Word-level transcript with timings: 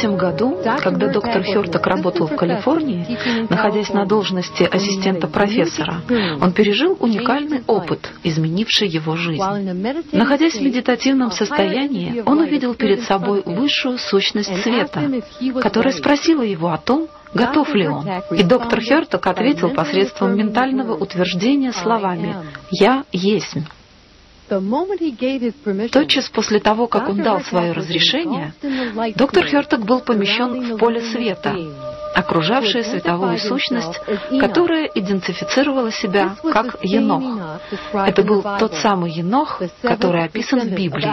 В 0.00 0.02
1973 0.02 0.16
году, 0.16 0.80
когда 0.82 1.08
доктор 1.08 1.42
Хёрток 1.44 1.86
работал 1.86 2.26
в 2.26 2.34
Калифорнии, 2.34 3.06
находясь 3.50 3.90
на 3.90 4.06
должности 4.06 4.62
ассистента 4.62 5.26
профессора, 5.26 6.02
он 6.40 6.52
пережил 6.52 6.96
уникальный 6.98 7.62
опыт, 7.66 8.10
изменивший 8.22 8.88
его 8.88 9.16
жизнь. 9.16 9.42
Находясь 10.12 10.54
в 10.54 10.62
медитативном 10.62 11.30
состоянии, 11.30 12.22
он 12.24 12.40
увидел 12.40 12.74
перед 12.74 13.02
собой 13.02 13.42
высшую 13.44 13.98
сущность 13.98 14.62
света, 14.62 15.22
которая 15.60 15.92
спросила 15.92 16.42
его 16.42 16.68
о 16.68 16.78
том, 16.78 17.08
готов 17.34 17.74
ли 17.74 17.86
он. 17.86 18.06
И 18.30 18.42
доктор 18.42 18.80
Хёрток 18.80 19.26
ответил 19.26 19.70
посредством 19.70 20.36
ментального 20.36 20.94
утверждения 20.94 21.72
словами 21.72 22.36
«Я 22.70 23.04
есть». 23.12 23.56
Тотчас 25.92 26.28
после 26.28 26.58
того, 26.58 26.88
как 26.88 27.08
он 27.08 27.22
дал 27.22 27.40
свое 27.42 27.72
разрешение, 27.72 28.52
доктор 29.14 29.46
Хёрток 29.46 29.84
был 29.84 30.00
помещен 30.00 30.74
в 30.74 30.78
поле 30.78 31.00
света, 31.00 31.54
окружавшее 32.14 32.82
световую 32.82 33.38
сущность, 33.38 34.00
которая 34.40 34.86
идентифицировала 34.86 35.92
себя 35.92 36.36
как 36.52 36.78
Енох. 36.82 37.60
Это 37.92 38.22
был 38.22 38.44
тот 38.58 38.74
самый 38.74 39.12
Енох, 39.12 39.62
который 39.82 40.24
описан 40.24 40.60
в 40.60 40.74
Библии, 40.74 41.08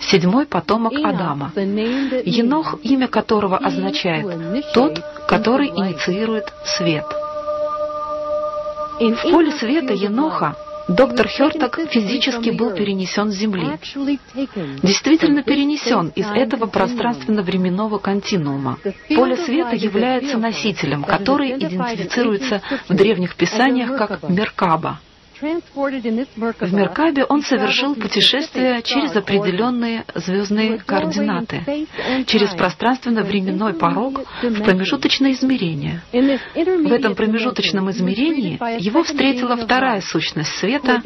седьмой 0.00 0.44
потомок 0.44 0.92
Адама. 0.92 1.52
Енох, 1.56 2.78
имя 2.82 3.08
которого 3.08 3.56
означает 3.56 4.72
«тот, 4.74 5.00
который 5.26 5.68
инициирует 5.68 6.52
свет». 6.76 7.06
В 8.98 9.30
поле 9.30 9.52
света 9.52 9.92
Еноха 9.92 10.56
доктор 10.88 11.28
Хёрток 11.28 11.78
физически 11.90 12.50
был 12.50 12.74
перенесен 12.74 13.30
с 13.30 13.36
Земли. 13.36 13.78
Действительно 14.82 15.42
перенесен 15.42 16.12
из 16.14 16.26
этого 16.26 16.66
пространственно-временного 16.66 17.98
континуума. 17.98 18.78
Поле 19.08 19.36
света 19.36 19.76
является 19.76 20.38
носителем, 20.38 21.04
который 21.04 21.56
идентифицируется 21.56 22.62
в 22.88 22.94
древних 22.94 23.36
писаниях 23.36 23.96
как 23.96 24.28
Меркаба. 24.28 25.00
В 25.40 26.72
Меркабе 26.72 27.24
он 27.24 27.42
совершил 27.42 27.94
путешествие 27.94 28.80
через 28.82 29.14
определенные 29.14 30.04
звездные 30.14 30.78
координаты, 30.78 31.86
через 32.26 32.54
пространственно-временной 32.54 33.74
порог 33.74 34.22
в 34.42 34.62
промежуточное 34.62 35.32
измерение. 35.32 36.00
В 36.12 36.92
этом 36.92 37.14
промежуточном 37.14 37.90
измерении 37.90 38.58
его 38.82 39.02
встретила 39.02 39.56
вторая 39.56 40.00
сущность 40.00 40.56
света, 40.56 41.02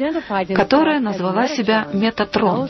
которая 0.53 0.99
назвала 0.99 1.47
себя 1.47 1.87
Метатрон, 1.93 2.69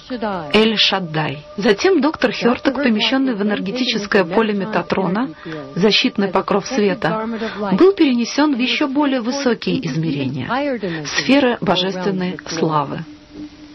Эль-Шаддай. 0.54 1.46
Затем 1.58 2.02
доктор 2.02 2.32
Хёрток, 2.32 2.76
помещенный 2.76 3.36
в 3.36 3.42
энергетическое 3.42 4.24
поле 4.24 4.54
Метатрона, 4.54 5.30
защитный 5.76 6.30
покров 6.30 6.66
света, 6.66 7.28
был 7.74 7.94
перенесен 7.94 8.56
в 8.56 8.60
еще 8.60 8.88
более 8.88 9.22
высокие 9.22 9.86
измерения, 9.86 10.50
сферы 11.06 11.51
божественной 11.60 12.38
славы. 12.48 13.04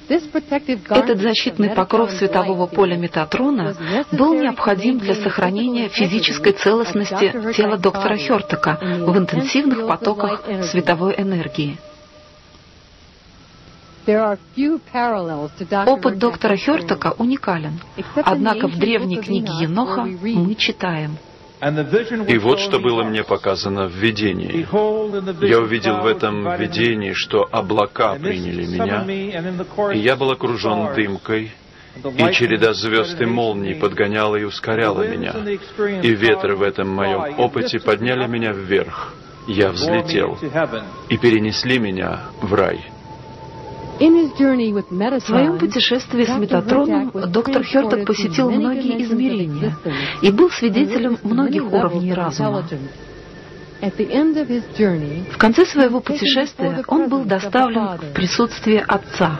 Этот 0.08 1.20
защитный 1.20 1.70
покров 1.70 2.12
светового 2.12 2.66
поля 2.66 2.96
Метатрона 2.96 3.74
был 4.12 4.34
необходим 4.34 4.98
для 4.98 5.14
сохранения 5.14 5.88
физической 5.88 6.52
целостности 6.52 7.52
тела 7.56 7.76
доктора 7.76 8.16
Хёртака 8.16 8.78
в 8.80 9.18
интенсивных 9.18 9.86
потоках 9.88 10.42
световой 10.70 11.14
энергии. 11.18 11.78
Опыт 15.86 16.18
доктора 16.18 16.56
Хёртака 16.56 17.14
уникален, 17.18 17.80
однако 18.14 18.68
в 18.68 18.78
древней 18.78 19.16
книге 19.16 19.50
Еноха 19.60 20.02
мы 20.04 20.54
читаем– 20.54 21.16
и 21.60 22.38
вот 22.38 22.58
что 22.60 22.78
было 22.78 23.02
мне 23.02 23.24
показано 23.24 23.88
в 23.88 23.92
видении. 23.92 24.66
Я 25.46 25.60
увидел 25.60 26.00
в 26.00 26.06
этом 26.06 26.56
видении, 26.56 27.12
что 27.12 27.48
облака 27.50 28.14
приняли 28.14 28.66
меня, 28.66 29.92
и 29.92 29.98
я 29.98 30.16
был 30.16 30.30
окружен 30.30 30.94
дымкой, 30.94 31.52
и 31.96 32.32
череда 32.32 32.74
звезд 32.74 33.20
и 33.20 33.24
молний 33.24 33.74
подгоняла 33.74 34.36
и 34.36 34.44
ускоряла 34.44 35.06
меня. 35.08 35.34
И 36.02 36.14
ветры 36.14 36.56
в 36.56 36.62
этом 36.62 36.90
моем 36.90 37.38
опыте 37.38 37.80
подняли 37.80 38.26
меня 38.26 38.52
вверх. 38.52 39.14
Я 39.46 39.70
взлетел 39.70 40.38
и 41.08 41.16
перенесли 41.16 41.78
меня 41.78 42.22
в 42.42 42.52
рай. 42.52 42.84
В 43.98 45.20
своем 45.20 45.58
путешествии 45.58 46.24
с 46.24 46.36
Метатроном 46.38 47.10
доктор 47.32 47.64
Хёрток 47.64 48.04
посетил 48.06 48.50
многие 48.50 49.02
измерения 49.02 49.76
и 50.20 50.30
был 50.30 50.50
свидетелем 50.50 51.18
многих 51.22 51.64
уровней 51.72 52.12
разума. 52.12 52.64
В 53.80 55.38
конце 55.38 55.66
своего 55.66 56.00
путешествия 56.00 56.82
он 56.88 57.08
был 57.08 57.24
доставлен 57.24 57.98
в 57.98 58.12
присутствие 58.12 58.80
Отца, 58.80 59.38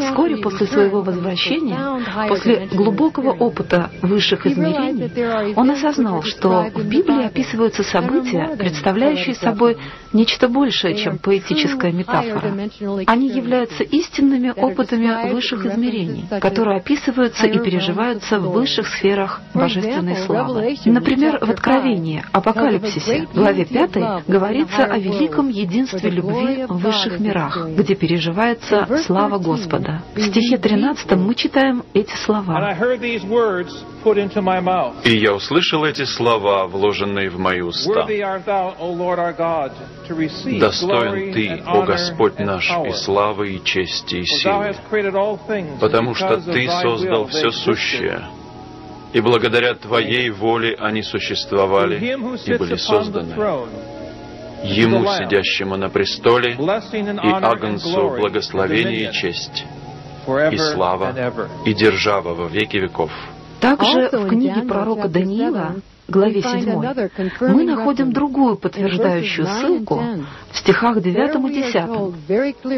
Вскоре 0.00 0.36
после 0.38 0.66
своего 0.66 1.02
возвращения, 1.02 1.78
после 2.28 2.68
глубокого 2.72 3.32
опыта 3.32 3.90
высших 4.02 4.46
измерений, 4.46 5.54
он 5.54 5.70
осознал, 5.70 6.22
что 6.22 6.70
в 6.74 6.84
Библии 6.84 7.24
описываются 7.24 7.82
события, 7.82 8.56
представляющие 8.56 9.34
собой 9.34 9.76
нечто 10.12 10.48
большее, 10.48 10.96
чем 10.96 11.18
поэтическая 11.18 11.92
метафора. 11.92 12.54
Они 13.06 13.28
являются 13.28 13.84
истинными 13.84 14.52
опытами 14.56 15.32
высших 15.32 15.66
измерений, 15.66 16.24
которые 16.40 16.78
описываются 16.78 17.46
и 17.46 17.58
переживаются 17.58 18.38
в 18.38 18.52
высших 18.52 18.86
сферах 18.88 19.40
божественной 19.54 20.16
славы. 20.16 20.76
Например, 20.84 21.38
в 21.40 21.50
Откровении, 21.50 22.24
Апокалипсисе, 22.32 23.28
главе 23.34 23.64
5, 23.64 24.26
говорится 24.26 24.84
о 24.84 24.98
великом 24.98 25.48
единстве 25.48 26.10
любви 26.10 26.64
в 26.68 26.78
высших 26.78 27.20
мирах, 27.20 27.68
где 27.76 27.94
переживается 27.94 28.86
слава 29.06 29.38
Господа. 29.38 29.89
В 30.14 30.20
стихе 30.20 30.58
13 30.58 31.10
мы 31.12 31.34
читаем 31.34 31.84
эти 31.94 32.14
слова. 32.24 32.74
«И 35.04 35.16
я 35.16 35.34
услышал 35.34 35.84
эти 35.84 36.04
слова, 36.04 36.66
вложенные 36.66 37.30
в 37.30 37.38
мои 37.38 37.60
уста. 37.60 38.06
Достоин 40.58 41.32
Ты, 41.32 41.62
о 41.66 41.82
Господь 41.82 42.38
наш, 42.38 42.70
и 42.86 42.90
славы, 42.92 43.52
и 43.52 43.64
чести, 43.64 44.16
и 44.16 44.24
силы, 44.24 44.74
потому 45.80 46.14
что 46.14 46.40
Ты 46.40 46.68
создал 46.68 47.26
все 47.26 47.50
сущее, 47.50 48.24
и 49.12 49.20
благодаря 49.20 49.74
Твоей 49.74 50.30
воле 50.30 50.76
они 50.78 51.02
существовали 51.02 51.96
и 51.96 52.56
были 52.56 52.76
созданы. 52.76 53.34
Ему, 54.62 55.06
сидящему 55.06 55.76
на 55.76 55.88
престоле, 55.88 56.52
и 56.52 57.28
Агнцу 57.28 58.10
благословение 58.10 59.08
и 59.08 59.12
честь, 59.12 59.64
и 60.50 60.56
слава, 60.56 61.14
и 61.64 61.74
держава 61.74 62.34
во 62.34 62.46
веки 62.48 62.76
веков. 62.76 63.10
Также 63.60 64.08
в 64.10 64.28
книге 64.28 64.62
пророка 64.62 65.08
Даниила, 65.08 65.76
главе 66.08 66.42
7, 66.42 66.74
мы 67.52 67.64
находим 67.64 68.12
другую 68.12 68.56
подтверждающую 68.56 69.46
ссылку 69.46 70.02
в 70.50 70.58
стихах 70.58 71.00
9 71.00 71.50
и 71.50 71.62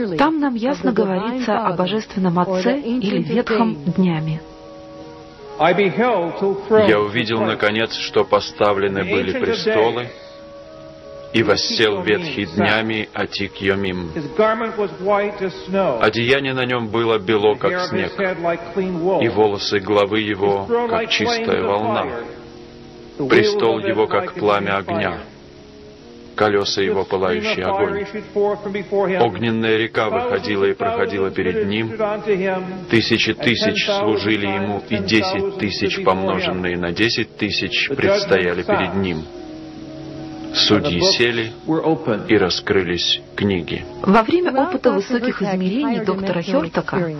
10. 0.04 0.18
Там 0.18 0.40
нам 0.40 0.54
ясно 0.54 0.92
говорится 0.92 1.58
о 1.66 1.76
Божественном 1.76 2.38
Отце 2.38 2.78
или 2.80 3.22
Ветхом 3.22 3.76
днями. 3.84 4.40
Я 5.60 7.00
увидел, 7.00 7.40
наконец, 7.42 7.94
что 7.94 8.24
поставлены 8.24 9.04
были 9.04 9.38
престолы, 9.38 10.08
и 11.32 11.42
воссел 11.42 12.02
ветхий 12.02 12.46
днями 12.46 13.08
Атик 13.14 13.56
Йомим. 13.56 14.10
Одеяние 16.00 16.54
на 16.54 16.64
нем 16.64 16.88
было 16.88 17.18
бело, 17.18 17.54
как 17.54 17.88
снег, 17.88 18.12
и 19.22 19.28
волосы 19.28 19.80
главы 19.80 20.20
его, 20.20 20.66
как 20.88 21.08
чистая 21.10 21.62
волна. 21.62 22.06
Престол 23.28 23.78
его, 23.78 24.06
как 24.06 24.34
пламя 24.34 24.78
огня, 24.78 25.20
колеса 26.34 26.82
его 26.82 27.04
пылающий 27.04 27.62
огонь. 27.62 28.04
Огненная 29.20 29.76
река 29.76 30.08
выходила 30.08 30.64
и 30.64 30.74
проходила 30.74 31.30
перед 31.30 31.66
ним, 31.66 31.92
тысячи 32.90 33.34
тысяч 33.34 33.86
служили 33.86 34.46
ему, 34.46 34.82
и 34.88 34.96
десять 34.98 35.58
тысяч, 35.58 36.02
помноженные 36.04 36.76
на 36.76 36.92
десять 36.92 37.36
тысяч, 37.36 37.88
предстояли 37.88 38.62
перед 38.62 38.94
ним. 38.96 39.24
Судьи 40.54 41.00
сели 41.00 41.52
и 42.28 42.36
раскрылись 42.36 43.20
книги. 43.34 43.84
Во 44.02 44.22
время 44.22 44.52
опыта 44.52 44.92
высоких 44.92 45.40
измерений 45.40 46.04
доктора 46.04 46.42
Хёртака 46.42 47.10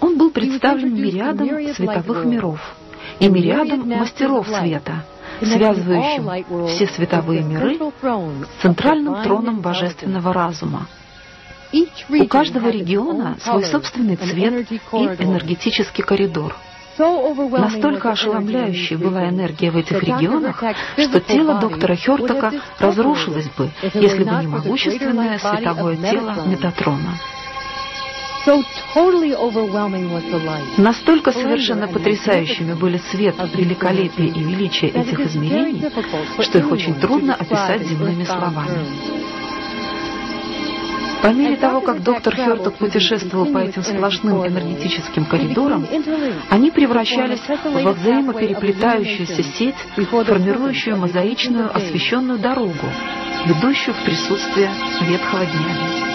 он 0.00 0.16
был 0.16 0.30
представлен 0.30 0.94
мириадом 0.94 1.48
световых 1.74 2.24
миров 2.24 2.60
и 3.18 3.28
мириадом 3.28 3.88
мастеров 3.88 4.46
света, 4.48 5.04
связывающим 5.40 6.66
все 6.68 6.86
световые 6.86 7.42
миры 7.42 7.78
с 7.78 8.62
центральным 8.62 9.22
троном 9.22 9.60
божественного 9.60 10.32
разума. 10.32 10.86
У 11.72 12.26
каждого 12.26 12.68
региона 12.68 13.36
свой 13.42 13.64
собственный 13.64 14.16
цвет 14.16 14.70
и 14.72 14.76
энергетический 14.96 16.02
коридор. 16.02 16.56
Настолько 17.00 18.10
ошеломляющей 18.10 18.96
была 18.96 19.28
энергия 19.28 19.70
в 19.70 19.76
этих 19.76 20.02
регионах, 20.02 20.62
что 20.98 21.20
тело 21.20 21.58
доктора 21.58 21.96
Хёртака 21.96 22.52
разрушилось 22.78 23.48
бы, 23.56 23.70
если 23.94 24.24
бы 24.24 24.36
не 24.36 24.46
могущественное 24.46 25.38
световое 25.38 25.96
тело 25.96 26.46
Метатрона. 26.46 27.14
Настолько 30.78 31.32
совершенно 31.32 31.88
потрясающими 31.88 32.72
были 32.74 32.98
свет, 33.10 33.36
великолепие 33.54 34.28
и 34.28 34.40
величие 34.42 34.90
этих 34.90 35.20
измерений, 35.20 35.90
что 36.40 36.58
их 36.58 36.70
очень 36.70 36.94
трудно 36.94 37.34
описать 37.34 37.86
земными 37.86 38.24
словами. 38.24 38.86
По 41.22 41.28
мере 41.28 41.56
того, 41.56 41.80
как 41.80 42.02
доктор 42.02 42.34
Хёрток 42.34 42.76
путешествовал 42.76 43.46
по 43.52 43.58
этим 43.58 43.82
сплошным 43.82 44.46
энергетическим 44.46 45.24
коридорам, 45.26 45.86
они 46.48 46.70
превращались 46.70 47.42
во 47.64 47.92
взаимопереплетающуюся 47.92 49.42
сеть, 49.42 49.76
формирующую 49.94 50.96
мозаичную 50.96 51.74
освещенную 51.76 52.38
дорогу, 52.38 52.86
ведущую 53.44 53.94
в 53.94 54.04
присутствие 54.04 54.70
ветхого 55.02 55.44
дня. 55.44 56.09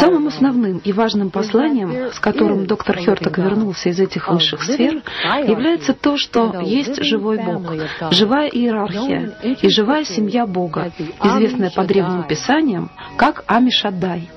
Самым 0.00 0.26
основным 0.28 0.78
и 0.78 0.92
важным 0.92 1.30
посланием, 1.30 2.12
с 2.12 2.18
которым 2.18 2.66
доктор 2.66 2.98
Хёрток 2.98 3.38
вернулся 3.38 3.88
из 3.88 3.98
этих 3.98 4.28
высших 4.28 4.62
сфер, 4.62 5.02
является 5.46 5.94
то, 5.94 6.16
что 6.16 6.60
есть 6.60 7.02
живой 7.02 7.38
Бог, 7.38 7.72
живая 8.10 8.48
иерархия 8.48 9.34
и 9.42 9.68
живая 9.68 10.04
семья 10.04 10.46
Бога, 10.46 10.92
известная 11.22 11.70
по 11.70 11.84
древним 11.84 12.24
писаниям 12.24 12.90
как 13.16 13.44
Амишаддай. 13.46 14.28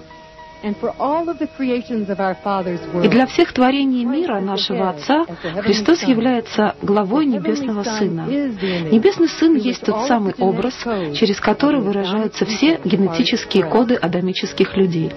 И 3.04 3.08
для 3.08 3.28
всех 3.28 3.54
творений 3.54 4.04
мира 4.04 4.40
нашего 4.40 4.90
Отца 4.90 5.26
Христос 5.62 6.02
является 6.04 6.76
главой 6.82 7.28
Небесного 7.28 7.84
Сына. 7.84 8.26
Небесный 8.26 9.30
Сын 9.30 9.56
есть 9.56 9.86
тот 9.86 10.08
самый 10.08 10.34
образ, 10.40 10.74
через 11.14 11.40
который 11.40 11.82
выражаются 11.82 12.46
все 12.46 12.80
генетические 12.84 13.66
коды 13.66 13.94
адамических 13.94 14.76
людей. 14.76 15.12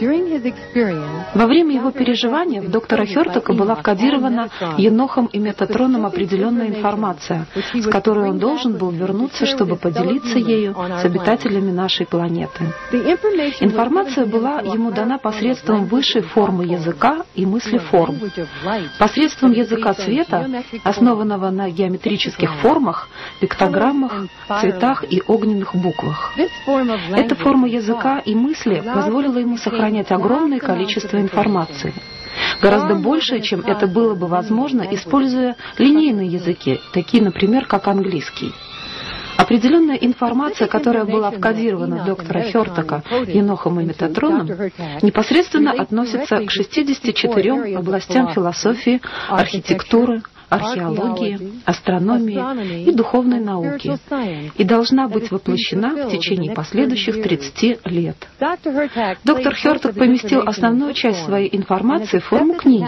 Во 0.00 1.46
время 1.46 1.74
его 1.74 1.90
переживания 1.90 2.60
в 2.60 2.70
доктора 2.70 3.06
Хёртака 3.06 3.54
была 3.54 3.74
вкодирована 3.76 4.50
Енохом 4.76 5.26
и 5.26 5.38
Метатроном 5.38 6.04
определенная 6.04 6.68
информация, 6.68 7.46
с 7.72 7.86
которой 7.86 8.30
он 8.30 8.38
должен 8.38 8.76
был 8.76 8.90
вернуться, 8.90 9.46
чтобы 9.46 9.76
поделиться 9.76 10.38
ею 10.38 10.74
с 10.74 11.04
обитателями 11.04 11.70
нашей 11.70 12.04
планеты. 12.06 12.64
Информация 13.60 14.26
была 14.26 14.60
ему 14.60 14.90
дана 14.90 15.18
посредством 15.18 15.86
высшей 15.86 16.22
формы 16.22 16.66
языка 16.66 17.22
и 17.34 17.46
мысли 17.46 17.78
форм, 17.78 18.16
посредством 18.98 19.52
языка 19.52 19.94
цвета, 19.94 20.46
основанного 20.84 21.50
на 21.50 21.70
геометрических 21.70 22.52
формах, 22.56 23.08
пиктограммах, 23.40 24.26
цветах 24.60 25.04
и 25.10 25.22
огненных 25.26 25.74
буквах. 25.74 26.34
Эта 27.12 27.34
форма 27.34 27.66
языка 27.68 28.18
и 28.18 28.34
мысли 28.34 28.82
позволила 28.84 29.38
ему 29.38 29.56
сохранить 29.56 29.85
сохранять 29.86 30.10
огромное 30.10 30.58
количество 30.58 31.16
информации. 31.18 31.94
Гораздо 32.60 32.96
больше, 32.96 33.40
чем 33.40 33.60
это 33.60 33.86
было 33.86 34.14
бы 34.14 34.26
возможно, 34.26 34.86
используя 34.90 35.54
линейные 35.78 36.28
языки, 36.28 36.80
такие, 36.92 37.22
например, 37.22 37.66
как 37.66 37.86
английский. 37.86 38.52
Определенная 39.36 39.96
информация, 39.96 40.66
которая 40.66 41.04
была 41.04 41.30
вкодирована 41.30 42.04
доктора 42.04 42.42
Хёртака, 42.50 43.04
Енохом 43.26 43.80
и 43.80 43.84
Метатроном, 43.84 44.48
непосредственно 45.02 45.72
относится 45.72 46.44
к 46.44 46.50
64 46.50 47.76
областям 47.76 48.32
философии, 48.32 49.00
архитектуры, 49.28 50.22
археологии, 50.48 51.60
астрономии 51.64 52.84
и 52.84 52.92
духовной 52.92 53.40
науки 53.40 53.98
и 54.56 54.64
должна 54.64 55.08
быть 55.08 55.30
воплощена 55.30 56.06
в 56.06 56.10
течение 56.10 56.54
последующих 56.54 57.22
30 57.22 57.86
лет. 57.86 58.16
Доктор 59.24 59.54
Хёрток 59.54 59.94
поместил 59.94 60.42
основную 60.46 60.94
часть 60.94 61.24
своей 61.24 61.54
информации 61.56 62.18
в 62.18 62.24
форму 62.24 62.54
книги, 62.54 62.86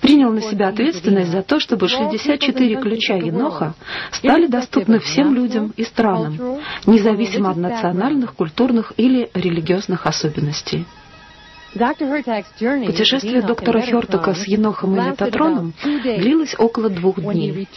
принял 0.00 0.32
на 0.32 0.40
себя 0.40 0.68
ответственность 0.68 1.30
за 1.30 1.42
то, 1.42 1.60
чтобы 1.60 1.88
64 1.88 2.80
ключа 2.80 3.14
Еноха 3.14 3.74
стали 4.12 4.46
доступны 4.46 4.98
всем 4.98 5.34
людям 5.34 5.72
и 5.76 5.84
странам, 5.84 6.60
независимо 6.86 7.50
от 7.50 7.56
национальных, 7.56 8.34
культурных 8.34 8.92
или 8.96 9.30
религиозных 9.34 10.06
особенностей. 10.06 10.86
Путешествие 11.72 13.42
доктора 13.42 13.80
Хёртака 13.82 14.34
с 14.34 14.46
Енохом 14.46 14.96
и 14.96 15.10
Метатроном 15.10 15.74
длилось 15.82 16.54
около 16.58 16.88
двух 16.88 17.20
дней. 17.20 17.68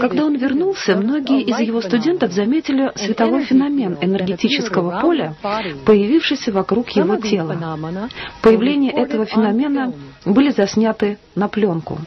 Когда 0.00 0.26
он 0.26 0.36
вернулся, 0.36 0.96
многие 0.96 1.42
из 1.42 1.58
его 1.60 1.80
студентов 1.80 2.32
заметили 2.32 2.92
световой 2.96 3.44
феномен 3.44 3.96
энергетического 4.00 5.00
поля, 5.00 5.34
появившийся 5.86 6.52
вокруг 6.52 6.90
его 6.90 7.16
тела. 7.16 7.78
Появление 8.42 8.92
этого 8.92 9.24
феномена 9.24 9.92
были 10.24 10.50
засняты 10.50 11.18
на 11.34 11.48
пленку. 11.48 11.98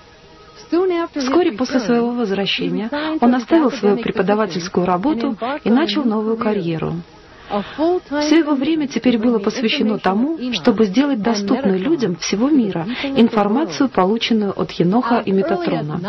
Вскоре 1.16 1.54
после 1.54 1.80
своего 1.80 2.12
возвращения 2.12 2.90
он 3.22 3.36
оставил 3.36 3.72
свою 3.72 3.98
преподавательскую 3.98 4.86
работу 4.86 5.38
и 5.64 5.70
начал 5.70 6.04
новую 6.04 6.38
карьеру. 6.38 6.96
Все 7.48 8.40
его 8.40 8.56
время 8.56 8.88
теперь 8.88 9.18
было 9.18 9.40
посвящено 9.40 10.00
тому, 10.00 10.38
чтобы 10.54 10.86
сделать 10.86 11.22
доступной 11.22 11.78
людям 11.78 12.16
всего 12.18 12.50
мира 12.50 12.86
информацию, 13.04 13.90
полученную 13.90 14.60
от 14.60 14.72
Еноха 14.72 15.20
и 15.20 15.32
Метатрона. 15.32 16.00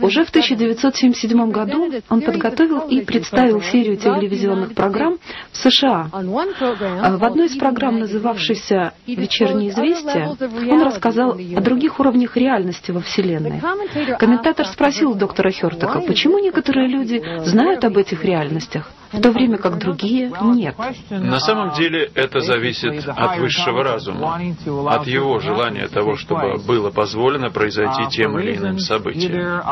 Уже 0.00 0.24
в 0.24 0.30
1977 0.30 1.50
году 1.50 1.90
он 2.08 2.20
подготовил 2.22 2.80
и 2.88 3.00
представил 3.02 3.60
серию 3.62 3.96
телевизионных 3.96 4.74
программ 4.74 5.18
в 5.52 5.56
США. 5.56 6.08
В 6.12 7.24
одной 7.24 7.46
из 7.46 7.56
программ, 7.56 7.98
называвшейся 7.98 8.92
«Вечерние 9.06 9.70
известия», 9.70 10.36
он 10.70 10.82
рассказал 10.82 11.32
о 11.32 11.60
других 11.60 12.00
уровнях 12.00 12.36
реальности 12.36 12.90
во 12.90 13.00
Вселенной. 13.00 13.60
Комментатор 14.18 14.66
спросил 14.66 15.14
доктора 15.14 15.50
Хёртака, 15.50 16.00
почему 16.00 16.38
некоторые 16.38 16.88
люди 16.88 17.22
знают 17.44 17.84
об 17.84 17.98
этих 17.98 18.24
реальностях, 18.24 18.90
в 19.14 19.20
то 19.20 19.30
время 19.30 19.58
как 19.58 19.78
другие 19.78 20.32
нет. 20.42 20.76
На 21.10 21.40
самом 21.40 21.74
деле 21.74 22.10
это 22.14 22.40
зависит 22.40 23.08
от 23.08 23.38
высшего 23.38 23.84
разума, 23.84 24.40
от 24.90 25.06
его 25.06 25.38
желания 25.38 25.88
того, 25.88 26.16
чтобы 26.16 26.58
было 26.66 26.90
позволено 26.90 27.50
произойти 27.50 28.08
тем 28.10 28.38
или 28.38 28.56
иным 28.56 28.78
событием. 28.78 29.62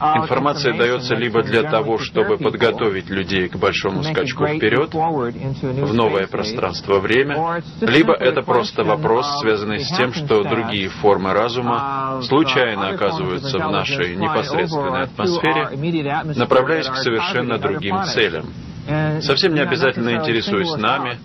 Информация 0.00 0.76
дается 0.76 1.14
либо 1.14 1.42
для 1.42 1.62
того, 1.64 1.98
чтобы 1.98 2.38
подготовить 2.38 3.08
людей 3.10 3.48
к 3.48 3.56
большому 3.56 4.02
скачку 4.02 4.46
вперед, 4.46 4.94
в 4.94 5.94
новое 5.94 6.26
пространство-время, 6.26 7.62
либо 7.80 8.14
это 8.14 8.42
просто 8.42 8.84
вопрос, 8.84 9.26
связанный 9.40 9.80
с 9.80 9.96
тем, 9.96 10.12
что 10.12 10.42
другие 10.44 10.88
формы 10.88 11.32
разума 11.32 12.20
случайно 12.22 12.90
оказываются 12.90 13.58
в 13.58 13.70
нашей 13.70 14.16
непосредственной 14.16 15.02
атмосфере, 15.04 15.70
направляясь 16.36 16.88
к 16.88 16.96
совершенно 16.96 17.58
другим 17.58 18.02
целям 18.04 18.19
совсем 19.22 19.54
не 19.54 19.60
обязательно 19.60 20.16
интересуясь 20.16 20.74
нами, 20.76 21.18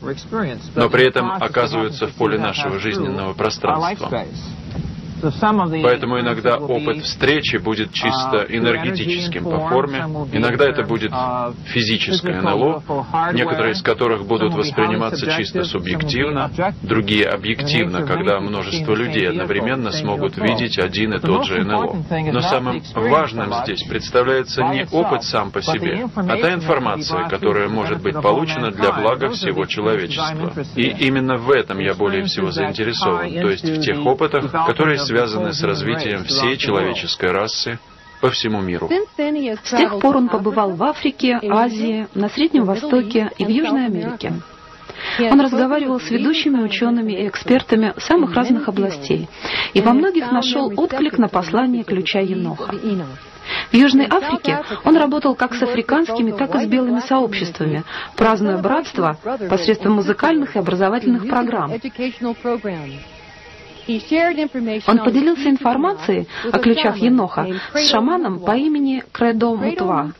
но 0.75 0.89
при 0.89 1.05
этом 1.07 1.31
оказываются 1.31 2.07
в 2.07 2.13
поле 2.13 2.37
нашего 2.37 2.79
жизненного 2.79 3.33
пространства. 3.33 4.25
Поэтому 5.21 6.19
иногда 6.19 6.57
опыт 6.57 7.03
встречи 7.03 7.57
будет 7.57 7.93
чисто 7.93 8.45
энергетическим 8.49 9.43
по 9.43 9.69
форме, 9.69 9.99
иногда 10.31 10.65
это 10.65 10.83
будет 10.83 11.11
физическое 11.65 12.41
НЛО, 12.41 12.83
некоторые 13.33 13.73
из 13.73 13.81
которых 13.81 14.25
будут 14.25 14.53
восприниматься 14.53 15.25
чисто 15.31 15.63
субъективно, 15.63 16.51
другие 16.81 17.27
объективно, 17.27 18.05
когда 18.05 18.39
множество 18.39 18.93
людей 18.93 19.29
одновременно 19.29 19.91
смогут 19.91 20.37
видеть 20.37 20.77
один 20.79 21.13
и 21.13 21.19
тот 21.19 21.45
же 21.45 21.63
НЛО. 21.63 22.05
Но 22.31 22.41
самым 22.41 22.81
важным 22.93 23.53
здесь 23.63 23.83
представляется 23.83 24.63
не 24.63 24.85
опыт 24.91 25.23
сам 25.23 25.51
по 25.51 25.61
себе, 25.61 26.07
а 26.15 26.37
та 26.37 26.53
информация, 26.53 27.27
которая 27.27 27.69
может 27.69 28.01
быть 28.01 28.15
получена 28.21 28.71
для 28.71 28.91
блага 28.91 29.29
всего 29.31 29.65
человечества. 29.65 30.51
И 30.75 30.87
именно 31.05 31.37
в 31.37 31.51
этом 31.51 31.79
я 31.79 31.93
более 31.93 32.23
всего 32.25 32.51
заинтересован, 32.51 33.31
то 33.31 33.49
есть 33.49 33.63
в 33.63 33.81
тех 33.81 34.05
опытах, 34.05 34.51
которые 34.51 34.97
связаны 35.05 35.53
с 35.53 35.63
развитием 35.63 36.23
всей 36.23 36.57
человеческой 36.57 37.31
расы 37.31 37.79
по 38.21 38.29
всему 38.29 38.61
миру. 38.61 38.89
С 38.89 39.69
тех 39.69 39.99
пор 39.99 40.17
он 40.17 40.29
побывал 40.29 40.71
в 40.71 40.83
Африке, 40.83 41.39
Азии, 41.49 42.07
на 42.13 42.29
Среднем 42.29 42.65
Востоке 42.65 43.31
и 43.37 43.45
в 43.45 43.49
Южной 43.49 43.85
Америке. 43.85 44.33
Он 45.19 45.41
разговаривал 45.41 45.99
с 45.99 46.09
ведущими 46.09 46.61
учеными 46.63 47.11
и 47.13 47.27
экспертами 47.27 47.93
самых 47.97 48.33
разных 48.33 48.67
областей 48.67 49.27
и 49.73 49.81
во 49.81 49.93
многих 49.93 50.31
нашел 50.31 50.71
отклик 50.75 51.17
на 51.17 51.27
послание 51.27 51.83
ключа 51.83 52.19
Еноха. 52.19 52.73
В 53.71 53.75
Южной 53.75 54.07
Африке 54.09 54.63
он 54.83 54.97
работал 54.97 55.35
как 55.35 55.53
с 55.53 55.61
африканскими, 55.61 56.31
так 56.31 56.55
и 56.55 56.65
с 56.65 56.67
белыми 56.67 57.01
сообществами, 57.01 57.83
празднуя 58.15 58.57
братство 58.57 59.17
посредством 59.49 59.93
музыкальных 59.93 60.55
и 60.55 60.59
образовательных 60.59 61.27
программ. 61.27 61.71
Он 63.87 64.99
поделился 64.99 65.49
информацией 65.49 66.27
о 66.51 66.59
ключах 66.59 66.97
Еноха 66.97 67.47
с 67.73 67.89
шаманом 67.89 68.39
по 68.39 68.55
имени 68.55 69.03
Кредо 69.11 69.55
Мутва. 69.55 70.11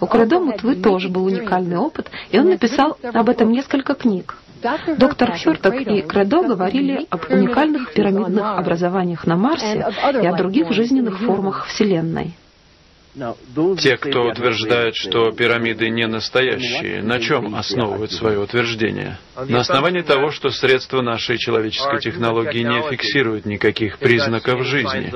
У 0.00 0.06
Кредо 0.06 0.40
Мутвы 0.40 0.76
тоже 0.76 1.08
был 1.08 1.24
уникальный 1.26 1.76
опыт, 1.76 2.10
и 2.30 2.38
он 2.38 2.48
написал 2.48 2.96
об 3.02 3.28
этом 3.28 3.50
несколько 3.50 3.94
книг. 3.94 4.36
Доктор 4.96 5.36
Хёрток 5.38 5.74
и 5.74 6.02
Кредо 6.02 6.42
говорили 6.42 7.06
об 7.10 7.22
уникальных 7.30 7.92
пирамидных 7.92 8.58
образованиях 8.58 9.26
на 9.26 9.36
Марсе 9.36 9.76
и 9.76 10.26
о 10.26 10.36
других 10.36 10.72
жизненных 10.72 11.18
формах 11.20 11.66
Вселенной. 11.66 12.34
Те, 13.78 13.96
кто 13.96 14.26
утверждает, 14.26 14.94
что 14.94 15.30
пирамиды 15.32 15.88
не 15.88 16.06
настоящие, 16.06 17.02
на 17.02 17.20
чем 17.20 17.54
основывают 17.54 18.12
свое 18.12 18.38
утверждение? 18.38 19.18
На 19.36 19.60
основании 19.60 20.02
того, 20.02 20.30
что 20.30 20.50
средства 20.50 21.02
нашей 21.02 21.38
человеческой 21.38 22.00
технологии 22.00 22.62
не 22.62 22.90
фиксируют 22.90 23.46
никаких 23.46 23.98
признаков 23.98 24.64
жизни, 24.64 25.12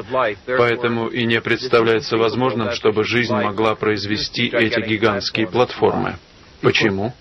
поэтому 0.47 1.09
и 1.09 1.25
не 1.25 1.40
представляется 1.40 2.16
возможным, 2.16 2.73
чтобы 2.73 3.04
жизнь 3.04 3.35
могла 3.35 3.75
произвести 3.75 4.49
эти 4.49 4.80
гигантские 4.80 5.47
платформы. 5.47 6.16
Почему? 6.61 7.12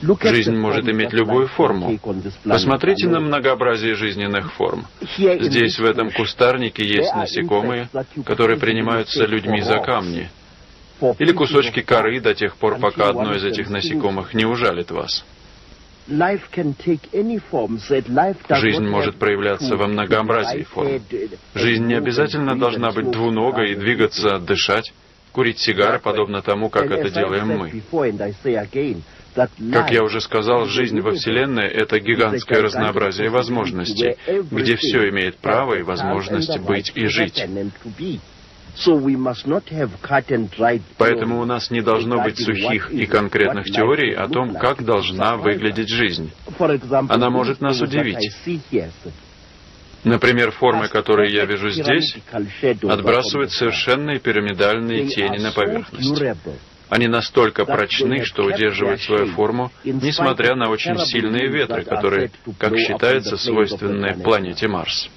Жизнь 0.00 0.56
может 0.56 0.88
иметь 0.88 1.12
любую 1.12 1.48
форму. 1.48 1.98
Посмотрите 2.44 3.08
на 3.08 3.20
многообразие 3.20 3.94
жизненных 3.94 4.52
форм. 4.54 4.86
Здесь, 5.16 5.78
в 5.78 5.84
этом 5.84 6.10
кустарнике, 6.10 6.84
есть 6.86 7.14
насекомые, 7.14 7.88
которые 8.24 8.58
принимаются 8.58 9.24
людьми 9.26 9.60
за 9.60 9.78
камни. 9.78 10.30
Или 11.18 11.32
кусочки 11.32 11.80
коры 11.80 12.20
до 12.20 12.34
тех 12.34 12.56
пор, 12.56 12.78
пока 12.78 13.08
одно 13.08 13.34
из 13.34 13.44
этих 13.44 13.70
насекомых 13.70 14.34
не 14.34 14.44
ужалит 14.44 14.90
вас. 14.90 15.24
Жизнь 18.50 18.86
может 18.86 19.16
проявляться 19.16 19.76
во 19.76 19.86
многообразии 19.86 20.62
форм. 20.62 21.02
Жизнь 21.54 21.84
не 21.84 21.94
обязательно 21.94 22.58
должна 22.58 22.92
быть 22.92 23.10
двуногой 23.10 23.72
и 23.72 23.74
двигаться, 23.74 24.38
дышать, 24.38 24.92
курить 25.32 25.58
сигары, 25.58 25.98
подобно 25.98 26.42
тому, 26.42 26.68
как 26.68 26.90
это 26.90 27.10
делаем 27.10 27.48
мы. 27.48 27.82
Как 29.72 29.92
я 29.92 30.02
уже 30.02 30.20
сказал, 30.20 30.66
жизнь 30.66 31.00
во 31.00 31.12
Вселенной— 31.12 31.66
это 31.68 32.00
гигантское 32.00 32.62
разнообразие 32.62 33.30
возможностей, 33.30 34.16
где 34.50 34.76
все 34.76 35.10
имеет 35.10 35.36
право 35.36 35.74
и 35.74 35.82
возможность 35.82 36.58
быть 36.60 36.92
и 36.94 37.06
жить. 37.06 37.44
Поэтому 40.98 41.40
у 41.40 41.44
нас 41.44 41.70
не 41.70 41.80
должно 41.80 42.22
быть 42.22 42.38
сухих 42.38 42.90
и 42.92 43.06
конкретных 43.06 43.66
теорий 43.66 44.14
о 44.14 44.28
том, 44.28 44.54
как 44.54 44.84
должна 44.84 45.36
выглядеть 45.36 45.88
жизнь. 45.88 46.30
Она 47.08 47.30
может 47.30 47.60
нас 47.60 47.80
удивить. 47.80 48.32
Например, 50.08 50.50
формы, 50.50 50.88
которые 50.88 51.32
я 51.32 51.44
вижу 51.44 51.70
здесь, 51.70 52.16
отбрасывают 52.82 53.52
совершенные 53.52 54.18
пирамидальные 54.18 55.08
тени 55.08 55.38
на 55.38 55.52
поверхность. 55.52 56.22
Они 56.88 57.06
настолько 57.06 57.66
прочны, 57.66 58.24
что 58.24 58.44
удерживают 58.44 59.02
свою 59.02 59.26
форму, 59.32 59.70
несмотря 59.84 60.54
на 60.54 60.70
очень 60.70 60.98
сильные 61.00 61.48
ветры, 61.48 61.84
которые, 61.84 62.30
как 62.58 62.76
считается, 62.78 63.36
свойственны 63.36 64.14
планете 64.22 64.68
Марс. 64.68 65.10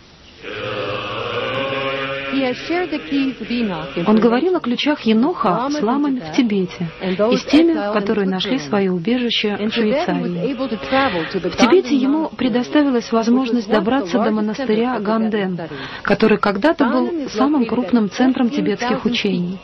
Он 4.07 4.19
говорил 4.19 4.55
о 4.55 4.59
ключах 4.59 5.01
Еноха 5.01 5.69
с 5.69 5.81
ламами 5.81 6.19
в 6.19 6.35
Тибете 6.35 6.87
и 7.01 7.37
с 7.37 7.43
теми, 7.45 7.73
которые 7.93 8.27
нашли 8.27 8.59
свое 8.59 8.91
убежище 8.91 9.57
в 9.57 9.71
Швейцарии. 9.71 10.53
В 10.53 11.57
Тибете 11.57 11.95
ему 11.95 12.29
предоставилась 12.29 13.11
возможность 13.11 13.69
добраться 13.69 14.19
до 14.19 14.31
монастыря 14.31 14.99
Ганден, 14.99 15.59
который 16.01 16.37
когда-то 16.37 16.85
был 16.85 17.29
самым 17.29 17.65
крупным 17.65 18.09
центром 18.09 18.49
тибетских 18.49 19.05
учений. 19.05 19.59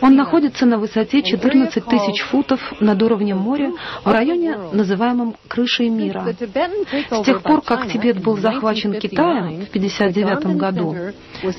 Он 0.00 0.16
находится 0.16 0.66
на 0.66 0.78
высоте 0.78 1.22
14 1.22 1.84
тысяч 1.84 2.22
футов 2.22 2.60
над 2.80 3.02
уровнем 3.02 3.38
моря 3.38 3.72
в 4.04 4.10
районе, 4.10 4.56
называемом 4.72 5.36
«крышей 5.48 5.88
мира». 5.88 6.26
С 7.10 7.22
тех 7.24 7.42
пор, 7.42 7.62
как 7.62 7.90
Тибет 7.90 8.22
был 8.22 8.36
захвачен 8.36 8.94
Китаем 8.94 9.66
в 9.66 9.68
1959 9.68 10.56
году, 10.56 10.94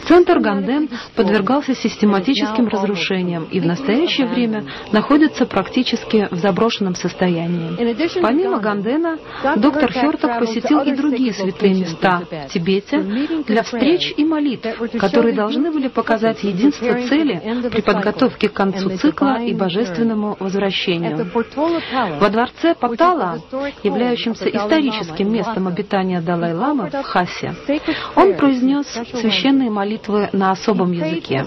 центр 0.07 0.39
Ганден 0.39 0.89
подвергался 1.15 1.75
систематическим 1.75 2.67
разрушениям 2.67 3.45
и 3.45 3.59
в 3.59 3.65
настоящее 3.65 4.27
время 4.27 4.65
находится 4.91 5.45
практически 5.45 6.27
в 6.31 6.37
заброшенном 6.37 6.95
состоянии. 6.95 7.75
Помимо 8.21 8.59
Гандена, 8.59 9.17
доктор 9.57 9.91
Херток 9.91 10.39
посетил 10.39 10.81
и 10.81 10.95
другие 10.95 11.33
святые 11.33 11.73
места 11.73 12.23
в 12.29 12.53
Тибете 12.53 12.99
для 13.47 13.63
встреч 13.63 14.13
и 14.15 14.23
молитв, 14.23 14.67
которые 14.99 15.33
должны 15.33 15.71
были 15.71 15.87
показать 15.87 16.43
единство 16.43 16.93
цели 17.07 17.41
при 17.71 17.81
подготовке 17.97 18.49
к 18.49 18.53
концу 18.53 18.89
цикла 18.97 19.41
и 19.41 19.53
божественному 19.53 20.37
возвращению. 20.39 21.27
Во 22.19 22.29
дворце 22.29 22.75
Патала, 22.75 23.39
являющемся 23.83 24.49
историческим 24.49 25.31
местом 25.31 25.67
обитания 25.67 26.21
Далай-ламы 26.21 26.89
в 26.89 27.03
Хасе, 27.03 27.53
он 28.15 28.35
произнес 28.35 28.87
священные 28.87 29.69
молитвы 29.69 30.29
на 30.33 30.51
особом 30.51 30.91
языке. 30.91 31.45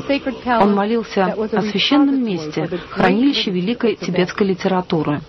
Он 0.60 0.74
молился 0.74 1.34
о 1.36 1.62
священном 1.62 2.22
месте, 2.24 2.68
хранилище 2.90 3.50
великой 3.50 3.96
тибетской 3.96 4.46
литературы. 4.46 5.20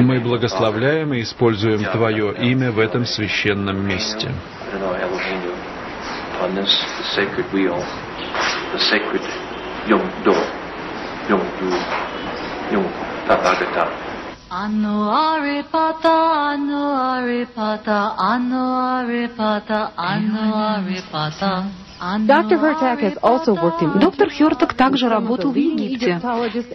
Мы 0.00 0.20
благословляем 0.20 1.14
и 1.14 1.22
используем 1.22 1.84
Твое 1.84 2.34
имя 2.50 2.72
в 2.72 2.78
этом 2.78 3.06
священном 3.06 3.86
месте. 3.86 4.30
Ануарипата, 14.50 16.52
Ануарипата, 16.52 18.12
Ануарипата, 18.18 19.90
Ануарипата. 19.96 21.64
Доктор 24.00 24.30
Хёртак 24.30 24.74
также 24.74 25.08
работал 25.08 25.52
в 25.52 25.56
Египте 25.56 26.20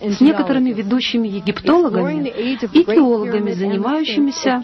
с 0.04 0.22
некоторыми 0.22 0.72
ведущими 0.72 1.28
египтологами 1.28 2.30
и 2.74 2.84
теологами, 2.84 3.52
занимающимися 3.52 4.62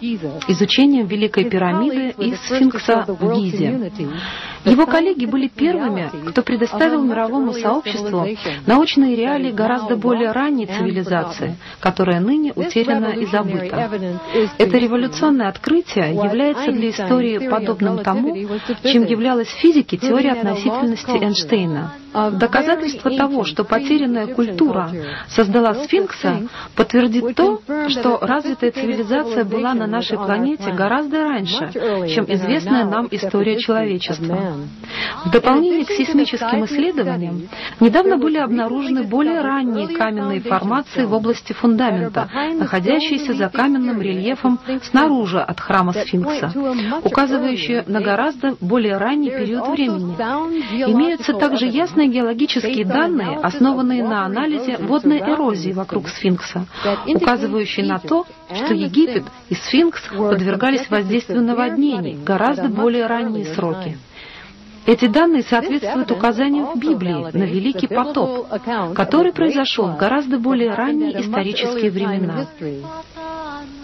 изучением 0.48 1.06
Великой 1.06 1.44
пирамиды 1.44 2.14
и 2.18 2.34
сфинкса 2.34 3.04
в 3.06 3.34
Гизе. 3.34 3.92
Его 4.64 4.86
коллеги 4.86 5.26
были 5.26 5.46
первыми, 5.46 6.10
кто 6.30 6.42
предоставил 6.42 7.04
мировому 7.04 7.52
сообществу 7.52 8.26
научные 8.66 9.14
реалии 9.14 9.52
гораздо 9.52 9.94
более 9.94 10.32
ранней 10.32 10.66
цивилизации, 10.66 11.56
которая 11.78 12.18
ныне 12.18 12.52
утеряна 12.56 13.12
и 13.12 13.26
забыта. 13.26 13.88
Это 14.58 14.78
революционное 14.78 15.48
открытие 15.48 16.12
является 16.14 16.72
для 16.72 16.90
истории 16.90 17.48
подобным 17.48 17.98
тому, 17.98 18.36
чем 18.82 19.04
являлась 19.04 19.48
в 19.48 19.58
физике 19.60 19.96
теория 19.96 20.32
относительности 20.32 20.55
Эйнштейна. 20.56 21.92
Доказательство 22.32 23.10
того, 23.10 23.44
что 23.44 23.64
потерянная 23.64 24.26
культура 24.26 24.90
создала 25.28 25.74
сфинкса, 25.74 26.48
подтвердит 26.74 27.34
то, 27.34 27.60
что 27.88 28.18
развитая 28.20 28.72
цивилизация 28.72 29.44
была 29.44 29.74
на 29.74 29.86
нашей 29.86 30.16
планете 30.16 30.72
гораздо 30.72 31.24
раньше, 31.24 31.70
чем 32.08 32.24
известная 32.26 32.84
нам 32.84 33.08
история 33.10 33.58
человечества. 33.58 34.38
В 35.26 35.30
дополнение 35.30 35.84
к 35.84 35.90
сейсмическим 35.90 36.64
исследованиям, 36.64 37.48
недавно 37.80 38.16
были 38.16 38.38
обнаружены 38.38 39.02
более 39.02 39.40
ранние 39.40 39.88
каменные 39.88 40.40
формации 40.40 41.04
в 41.04 41.12
области 41.12 41.52
фундамента, 41.52 42.28
находящиеся 42.54 43.34
за 43.34 43.48
каменным 43.48 44.00
рельефом 44.00 44.58
снаружи 44.82 45.40
от 45.40 45.60
храма 45.60 45.92
Сфинкса, 45.92 46.52
указывающие 47.04 47.84
на 47.86 48.00
гораздо 48.00 48.56
более 48.60 48.96
ранний 48.96 49.30
период 49.30 49.68
времени. 49.68 50.16
Имеются 50.46 51.34
также 51.34 51.66
ясные 51.66 52.08
геологические 52.08 52.84
данные, 52.84 53.38
основанные 53.38 54.02
на 54.02 54.24
анализе 54.24 54.76
водной 54.78 55.18
эрозии 55.20 55.72
вокруг 55.72 56.08
Сфинкса, 56.08 56.66
указывающие 57.06 57.86
на 57.86 57.98
то, 57.98 58.26
что 58.54 58.74
Египет 58.74 59.24
и 59.48 59.54
Сфинкс 59.54 60.02
подвергались 60.08 60.88
воздействию 60.90 61.42
наводнений 61.42 62.18
гораздо 62.24 62.68
более 62.68 63.06
ранние 63.06 63.46
сроки. 63.46 63.98
Эти 64.86 65.06
данные 65.06 65.42
соответствуют 65.42 66.12
указаниям 66.12 66.74
в 66.74 66.78
Библии 66.78 67.36
на 67.36 67.42
Великий 67.42 67.88
потоп, 67.88 68.46
который 68.94 69.32
произошел 69.32 69.88
в 69.88 69.96
гораздо 69.96 70.38
более 70.38 70.74
ранние 70.74 71.20
исторические 71.20 71.90
времена. 71.90 72.46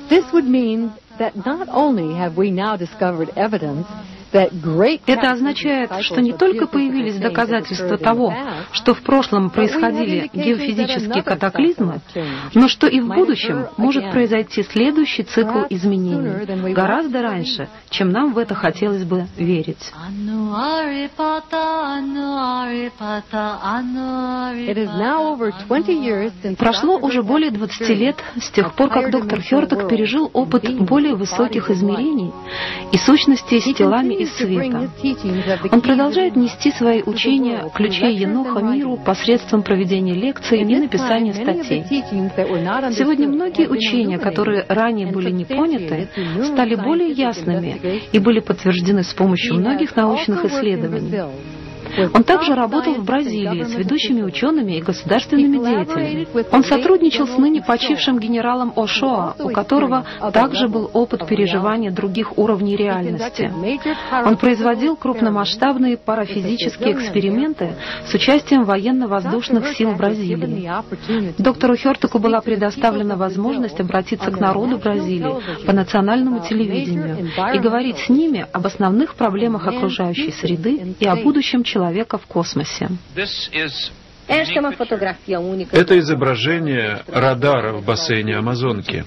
This 0.08 0.24
would 0.32 0.46
mean 0.46 0.92
that 1.18 1.34
not 1.34 1.68
only 1.68 2.14
have 2.14 2.36
we 2.36 2.50
now 2.50 2.76
discovered 2.76 3.32
evidence 3.34 3.86
это 4.32 5.30
означает, 5.30 5.90
что 6.00 6.20
не 6.20 6.32
только 6.32 6.66
появились 6.66 7.18
доказательства 7.18 7.98
того, 7.98 8.34
что 8.72 8.94
в 8.94 9.02
прошлом 9.02 9.50
происходили 9.50 10.30
геофизические 10.32 11.22
катаклизмы, 11.22 12.00
но 12.54 12.68
что 12.68 12.86
и 12.86 13.00
в 13.00 13.08
будущем 13.08 13.66
может 13.76 14.10
произойти 14.10 14.62
следующий 14.62 15.22
цикл 15.22 15.60
изменений, 15.70 16.72
гораздо 16.72 17.22
раньше, 17.22 17.68
чем 17.90 18.10
нам 18.10 18.32
в 18.32 18.38
это 18.38 18.54
хотелось 18.54 19.04
бы 19.04 19.26
верить. 19.36 19.92
Прошло 26.58 26.98
уже 26.98 27.22
более 27.22 27.50
20 27.50 27.88
лет 27.90 28.16
с 28.40 28.50
тех 28.50 28.72
пор, 28.74 28.88
как 28.88 29.10
доктор 29.10 29.40
Хёрток 29.42 29.88
пережил 29.88 30.30
опыт 30.32 30.62
более 30.80 31.14
высоких 31.14 31.70
измерений 31.70 32.32
и 32.92 32.98
сущностей 32.98 33.60
с 33.60 33.76
телами 33.76 34.21
из 34.22 34.34
света. 34.36 34.90
Он 35.70 35.80
продолжает 35.80 36.36
нести 36.36 36.70
свои 36.72 37.02
учения, 37.02 37.70
ключей 37.74 38.16
Еноха 38.16 38.60
миру 38.60 38.96
посредством 38.96 39.62
проведения 39.62 40.14
лекций 40.14 40.60
и 40.60 40.76
написания 40.76 41.34
статей. 41.34 41.84
Сегодня 42.94 43.28
многие 43.28 43.68
учения, 43.68 44.18
которые 44.18 44.64
ранее 44.68 45.10
были 45.10 45.30
не 45.30 45.44
поняты, 45.44 46.08
стали 46.44 46.74
более 46.74 47.10
ясными 47.10 48.02
и 48.12 48.18
были 48.18 48.40
подтверждены 48.40 49.02
с 49.02 49.12
помощью 49.12 49.54
многих 49.56 49.94
научных 49.96 50.44
исследований. 50.44 51.12
Он 52.14 52.24
также 52.24 52.54
работал 52.54 52.94
в 52.94 53.04
Бразилии 53.04 53.62
с 53.62 53.74
ведущими 53.74 54.22
учеными 54.22 54.72
и 54.72 54.80
государственными 54.80 55.58
деятелями. 55.58 56.28
Он 56.50 56.64
сотрудничал 56.64 57.26
с 57.26 57.36
ныне 57.36 57.62
почившим 57.62 58.18
генералом 58.18 58.72
Ошоа, 58.76 59.34
у 59.38 59.50
которого 59.50 60.04
также 60.32 60.68
был 60.68 60.90
опыт 60.92 61.26
переживания 61.26 61.90
других 61.90 62.38
уровней 62.38 62.76
реальности. 62.76 63.52
Он 64.24 64.36
производил 64.36 64.96
крупномасштабные 64.96 65.96
парафизические 65.96 66.94
эксперименты 66.94 67.74
с 68.06 68.14
участием 68.14 68.64
военно-воздушных 68.64 69.68
сил 69.76 69.92
Бразилии. 69.94 70.70
Доктору 71.38 71.76
Хертеку 71.76 72.18
была 72.18 72.40
предоставлена 72.40 73.16
возможность 73.16 73.80
обратиться 73.80 74.30
к 74.30 74.40
народу 74.40 74.78
Бразилии 74.78 75.66
по 75.66 75.72
национальному 75.72 76.40
телевидению 76.40 77.30
и 77.54 77.58
говорить 77.58 77.98
с 77.98 78.08
ними 78.08 78.46
об 78.52 78.66
основных 78.66 79.14
проблемах 79.14 79.66
окружающей 79.66 80.32
среды 80.32 80.94
и 80.98 81.06
о 81.06 81.16
будущем 81.16 81.62
человека 81.62 81.71
человека 81.72 82.18
в 82.18 82.26
космосе. 82.26 82.88
Это 84.28 85.98
изображение 85.98 87.02
радара 87.08 87.72
в 87.72 87.84
бассейне 87.84 88.36
Амазонки. 88.36 89.04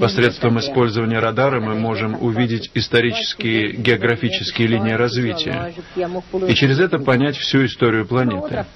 Посредством 0.00 0.58
использования 0.58 1.18
радара 1.18 1.60
мы 1.60 1.74
можем 1.74 2.22
увидеть 2.22 2.70
исторические 2.74 3.72
географические 3.72 4.68
линии 4.68 4.92
развития 4.92 5.74
и 6.46 6.54
через 6.54 6.78
это 6.78 6.98
понять 6.98 7.36
всю 7.36 7.64
историю 7.64 8.06
планеты. 8.06 8.66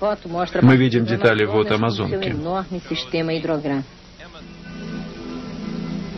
Мы 0.62 0.76
видим 0.76 1.04
детали 1.04 1.44
вод 1.44 1.70
Амазонки. 1.70 2.34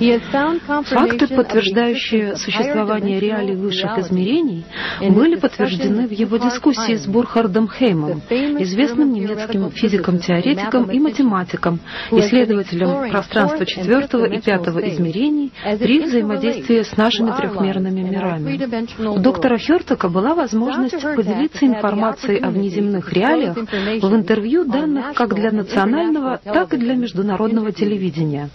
Факты, 0.00 1.26
подтверждающие 1.28 2.34
существование 2.36 3.20
реалий 3.20 3.54
высших 3.54 3.98
измерений, 3.98 4.64
были 4.98 5.36
подтверждены 5.36 6.06
в 6.06 6.10
его 6.10 6.38
дискуссии 6.38 6.96
с 6.96 7.06
Бурхардом 7.06 7.68
Хеймом, 7.68 8.22
известным 8.30 9.12
немецким 9.12 9.70
физиком-теоретиком 9.70 10.90
и 10.90 10.98
математиком, 10.98 11.80
исследователем 12.12 13.10
пространства 13.10 13.66
четвертого 13.66 14.24
и 14.24 14.40
пятого 14.40 14.78
измерений 14.88 15.52
при 15.78 16.00
взаимодействии 16.00 16.80
с 16.80 16.96
нашими 16.96 17.32
трехмерными 17.32 18.00
мирами. 18.00 19.06
У 19.06 19.18
доктора 19.18 19.58
Хертека 19.58 20.08
была 20.08 20.34
возможность 20.34 21.02
поделиться 21.02 21.66
информацией 21.66 22.38
о 22.38 22.48
внеземных 22.48 23.12
реалиях 23.12 23.54
в 23.56 24.14
интервью, 24.14 24.64
данных 24.64 25.12
как 25.14 25.34
для 25.34 25.50
национального, 25.50 26.40
так 26.42 26.72
и 26.72 26.78
для 26.78 26.94
международного 26.94 27.72
телевидения. 27.72 28.48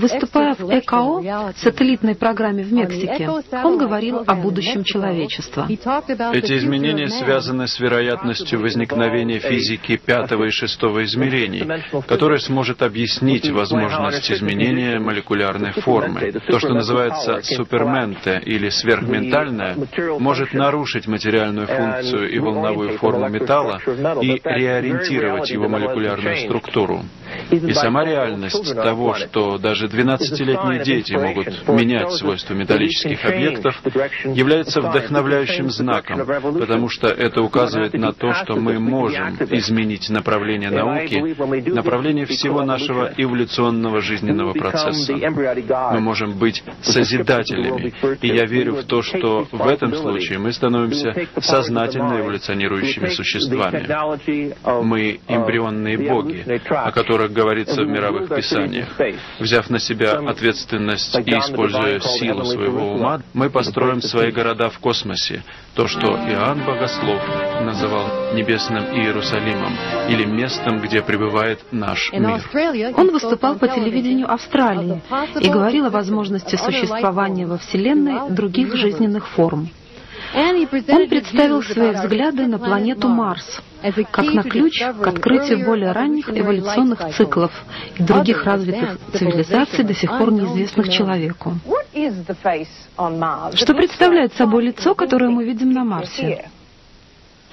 Выступая 0.00 0.54
в 0.54 0.70
ЭКО, 0.70 1.52
сателлитной 1.56 2.14
программе 2.14 2.62
в 2.62 2.72
Мексике, 2.72 3.28
он 3.62 3.78
говорил 3.78 4.22
о 4.26 4.34
будущем 4.34 4.84
человечества. 4.84 5.66
Эти 5.68 6.58
изменения 6.58 7.08
связаны 7.08 7.66
с 7.66 7.78
вероятностью 7.80 8.60
возникновения 8.60 9.38
физики 9.38 9.96
пятого 9.96 10.44
и 10.44 10.50
шестого 10.50 11.04
измерений, 11.04 11.66
которая 12.06 12.38
сможет 12.38 12.82
объяснить 12.82 13.48
возможность 13.50 14.30
изменения 14.30 14.98
молекулярной 14.98 15.72
формы. 15.72 16.32
То, 16.48 16.58
что 16.58 16.74
называется 16.74 17.40
суперменте 17.42 18.40
или 18.44 18.68
сверхментальное, 18.68 19.76
может 20.18 20.52
нарушить 20.52 21.06
материальную 21.06 21.66
функцию 21.66 22.30
и 22.30 22.38
волновую 22.38 22.98
форму 22.98 23.28
металла 23.28 23.80
и 24.20 24.40
реориентировать 24.44 25.50
его 25.50 25.68
молекулярную 25.68 26.36
структуру. 26.36 27.02
И 27.50 27.72
сама 27.72 28.04
реальность 28.04 28.74
того, 28.74 29.14
что 29.14 29.53
даже 29.58 29.86
12-летние 29.86 30.84
дети 30.84 31.12
могут 31.14 31.68
менять 31.68 32.12
свойства 32.12 32.54
металлических 32.54 33.24
объектов, 33.24 33.80
является 34.24 34.80
вдохновляющим 34.80 35.70
знаком, 35.70 36.24
потому 36.58 36.88
что 36.88 37.08
это 37.08 37.42
указывает 37.42 37.94
на 37.94 38.12
то, 38.12 38.32
что 38.34 38.56
мы 38.56 38.78
можем 38.78 39.36
изменить 39.50 40.08
направление 40.10 40.70
науки, 40.70 41.70
направление 41.70 42.26
всего 42.26 42.62
нашего 42.62 43.12
эволюционного 43.16 44.00
жизненного 44.00 44.52
процесса. 44.52 45.12
Мы 45.12 46.00
можем 46.00 46.38
быть 46.38 46.62
созидателями, 46.82 47.92
и 48.20 48.28
я 48.28 48.46
верю 48.46 48.76
в 48.76 48.84
то, 48.84 49.02
что 49.02 49.46
в 49.50 49.66
этом 49.66 49.94
случае 49.94 50.38
мы 50.38 50.52
становимся 50.52 51.14
сознательно 51.40 52.20
эволюционирующими 52.20 53.08
существами. 53.08 53.86
Мы 54.84 55.20
эмбрионные 55.28 55.98
боги, 55.98 56.44
о 56.68 56.90
которых 56.92 57.32
говорится 57.32 57.82
в 57.82 57.86
мировых 57.86 58.34
писаниях. 58.34 58.88
Взяв 59.44 59.68
на 59.68 59.78
себя 59.78 60.12
ответственность 60.26 61.14
и 61.14 61.30
используя 61.32 62.00
силу 62.00 62.46
своего 62.46 62.92
ума, 62.94 63.20
мы 63.34 63.50
построим 63.50 64.00
свои 64.00 64.32
города 64.32 64.70
в 64.70 64.78
космосе, 64.78 65.42
то, 65.74 65.86
что 65.86 66.06
Иоанн 66.16 66.64
Богослов 66.64 67.20
называл 67.60 68.32
небесным 68.32 68.84
Иерусалимом 68.84 69.74
или 70.08 70.24
местом, 70.24 70.80
где 70.80 71.02
пребывает 71.02 71.60
наш 71.72 72.10
мир. 72.10 72.40
Он 72.96 73.10
выступал 73.10 73.56
по 73.56 73.68
телевидению 73.68 74.32
Австралии 74.32 75.02
и 75.38 75.50
говорил 75.50 75.84
о 75.84 75.90
возможности 75.90 76.56
существования 76.56 77.46
во 77.46 77.58
Вселенной 77.58 78.30
других 78.30 78.74
жизненных 78.74 79.28
форм. 79.28 79.68
Он 80.34 81.08
представил 81.08 81.62
свои 81.62 81.92
взгляды 81.92 82.46
на 82.46 82.58
планету 82.58 83.08
Марс 83.08 83.60
как 84.10 84.24
на 84.24 84.42
ключ 84.42 84.80
к 84.80 85.06
открытию 85.06 85.64
более 85.64 85.92
ранних 85.92 86.28
эволюционных 86.28 87.14
циклов 87.16 87.52
и 87.96 88.02
других 88.02 88.44
развитых 88.44 88.98
цивилизаций, 89.12 89.84
до 89.84 89.94
сих 89.94 90.10
пор 90.10 90.32
неизвестных 90.32 90.88
человеку. 90.88 91.54
Что 93.54 93.74
представляет 93.74 94.32
собой 94.34 94.64
лицо, 94.64 94.94
которое 94.94 95.30
мы 95.30 95.44
видим 95.44 95.70
на 95.72 95.84
Марсе? 95.84 96.48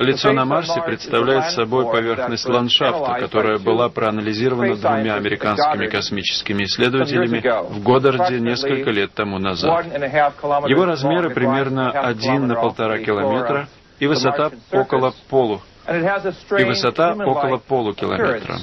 Лицо 0.02 0.34
на 0.34 0.46
Марсе 0.46 0.82
представляет 0.82 1.52
собой 1.54 1.86
поверхность 1.86 2.48
ландшафта, 2.48 3.20
которая 3.20 3.60
была 3.60 3.90
проанализирована 3.90 4.76
двумя 4.76 5.16
американскими 5.16 5.88
космическими 5.88 6.64
исследователями 6.64 7.40
в 7.70 7.84
Годдарде 7.84 8.40
несколько 8.40 8.90
лет 8.90 9.14
тому 9.14 9.38
назад. 9.38 9.86
Его 10.68 10.86
размеры 10.86 11.30
примерно 11.30 11.92
один 11.92 12.48
на 12.48 12.56
полтора 12.56 12.98
километра 13.00 13.68
и 14.00 14.08
высота 14.08 14.52
около 14.72 15.14
полу 15.30 15.62
и 15.88 16.64
высота 16.64 17.14
около 17.14 17.58
полукилометра. 17.58 18.60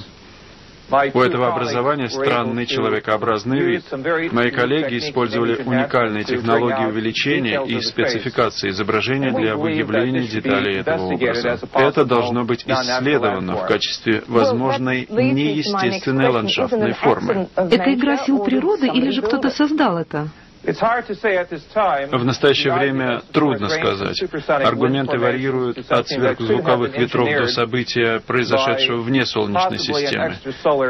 У 0.90 1.20
этого 1.20 1.48
образования 1.48 2.08
странный 2.08 2.66
человекообразный 2.66 3.60
вид. 3.60 3.84
Мои 4.32 4.50
коллеги 4.50 4.98
использовали 4.98 5.62
уникальные 5.62 6.24
технологии 6.24 6.86
увеличения 6.86 7.62
и 7.64 7.80
спецификации 7.80 8.70
изображения 8.70 9.32
для 9.32 9.56
выявления 9.56 10.26
деталей 10.26 10.78
этого 10.78 11.12
образа. 11.12 11.58
Это 11.74 12.04
должно 12.04 12.44
быть 12.44 12.64
исследовано 12.66 13.56
в 13.56 13.66
качестве 13.66 14.22
возможной 14.26 15.06
неестественной 15.08 16.28
ландшафтной 16.28 16.92
формы. 16.92 17.48
Это 17.54 17.94
игра 17.94 18.18
сил 18.18 18.42
природы 18.44 18.88
или 18.88 19.10
же 19.10 19.22
кто-то 19.22 19.50
создал 19.50 19.98
это? 19.98 20.28
В 20.62 22.24
настоящее 22.24 22.74
время 22.74 23.22
трудно 23.32 23.68
сказать. 23.68 24.20
Аргументы 24.48 25.18
варьируют 25.18 25.78
от 25.90 26.08
сверхзвуковых 26.08 26.98
ветров 26.98 27.28
до 27.28 27.46
события, 27.46 28.20
произошедшего 28.26 29.00
вне 29.02 29.24
Солнечной 29.24 29.78
системы. 29.78 30.34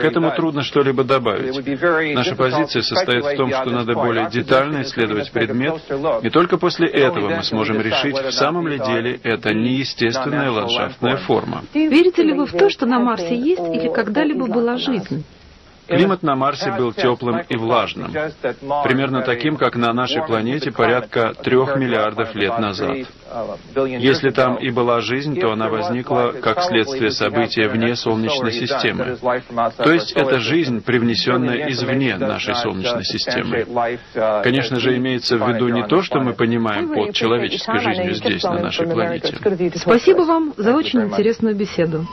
К 0.01 0.05
этому 0.05 0.35
трудно 0.35 0.63
что-либо 0.63 1.05
добавить. 1.05 2.15
Наша 2.15 2.35
позиция 2.35 2.83
состоит 2.83 3.25
в 3.25 3.37
том, 3.37 3.51
что 3.51 3.71
надо 3.71 3.95
более 3.95 4.29
детально 4.31 4.83
исследовать 4.83 5.31
предмет, 5.31 5.81
и 6.23 6.31
только 6.31 6.59
после 6.59 6.89
этого 6.89 7.29
мы 7.29 7.43
сможем 7.43 7.81
решить, 7.81 8.17
в 8.17 8.33
самом 8.33 8.69
ли 8.69 8.79
деле 8.79 9.21
это 9.23 9.55
неестественная 9.55 10.51
ландшафтная 10.51 11.17
форма. 11.19 11.63
Верите 11.75 12.23
ли 12.23 12.33
вы 12.33 12.47
в 12.47 12.53
то, 12.53 12.71
что 12.71 12.87
на 12.87 12.99
Марсе 12.99 13.37
есть 13.37 13.69
или 13.73 13.93
когда-либо 13.93 14.47
была 14.47 14.77
жизнь? 14.77 15.25
Климат 15.89 16.23
на 16.23 16.37
Марсе 16.37 16.73
был 16.73 16.93
теплым 16.93 17.41
и 17.49 17.57
влажным, 17.57 18.13
примерно 18.85 19.23
таким, 19.23 19.57
как 19.57 19.75
на 19.77 19.93
нашей 19.93 20.23
планете 20.27 20.71
порядка 20.71 21.33
трех 21.43 21.77
миллиардов 21.77 22.35
лет 22.35 22.59
назад. 22.59 22.97
Если 23.75 24.31
там 24.31 24.57
и 24.57 24.71
была 24.71 25.01
жизнь, 25.01 25.39
то 25.41 25.53
она 25.53 25.69
возникла 25.69 26.33
как 26.43 26.63
следствие 26.63 27.11
события 27.11 27.69
вне 27.69 27.97
Солнечной 27.97 28.53
системы. 28.53 29.17
То 29.77 29.93
есть 29.93 30.13
это 30.13 30.41
жизнь, 30.41 30.83
привнесенная 30.83 31.71
извне 31.71 32.17
нашей 32.17 32.55
Солнечной 32.55 33.05
системы. 33.05 33.67
Конечно 34.43 34.81
же, 34.81 34.97
имеется 34.97 35.39
в 35.39 35.49
виду 35.49 35.69
не 35.69 35.87
то, 35.87 36.03
что 36.03 36.21
мы 36.21 36.35
понимаем 36.35 36.93
под 36.93 37.15
человеческой 37.15 37.81
жизнью 37.81 38.15
здесь, 38.15 38.43
на 38.45 38.61
нашей 38.61 38.87
планете. 38.87 39.35
Спасибо 39.77 40.23
вам 40.23 40.53
за 40.57 40.75
очень 40.75 41.03
интересную 41.03 41.55
беседу. 41.57 42.07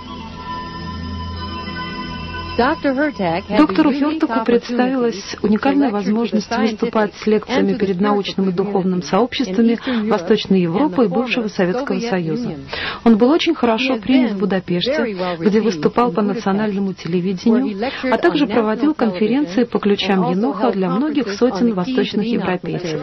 Доктору 2.57 3.91
Хёртаку 3.91 4.45
представилась 4.45 5.35
уникальная 5.41 5.89
возможность 5.89 6.49
выступать 6.55 7.13
с 7.15 7.27
лекциями 7.27 7.77
перед 7.77 7.99
научным 7.99 8.49
и 8.49 8.53
духовным 8.53 9.01
сообществами 9.01 9.77
Восточной 10.09 10.61
Европы 10.61 11.05
и 11.05 11.07
бывшего 11.07 11.47
Советского 11.47 11.99
Союза. 11.99 12.55
Он 13.03 13.17
был 13.17 13.29
очень 13.29 13.55
хорошо 13.55 13.97
принят 13.97 14.31
в 14.31 14.39
Будапеште, 14.39 15.17
где 15.39 15.61
выступал 15.61 16.11
по 16.11 16.21
национальному 16.21 16.93
телевидению, 16.93 17.91
а 18.03 18.17
также 18.17 18.47
проводил 18.47 18.93
конференции 18.93 19.65
по 19.65 19.79
ключам 19.79 20.31
Еноха 20.31 20.71
для 20.71 20.89
многих 20.89 21.29
сотен 21.33 21.73
восточных 21.73 22.25
европейцев. 22.25 23.01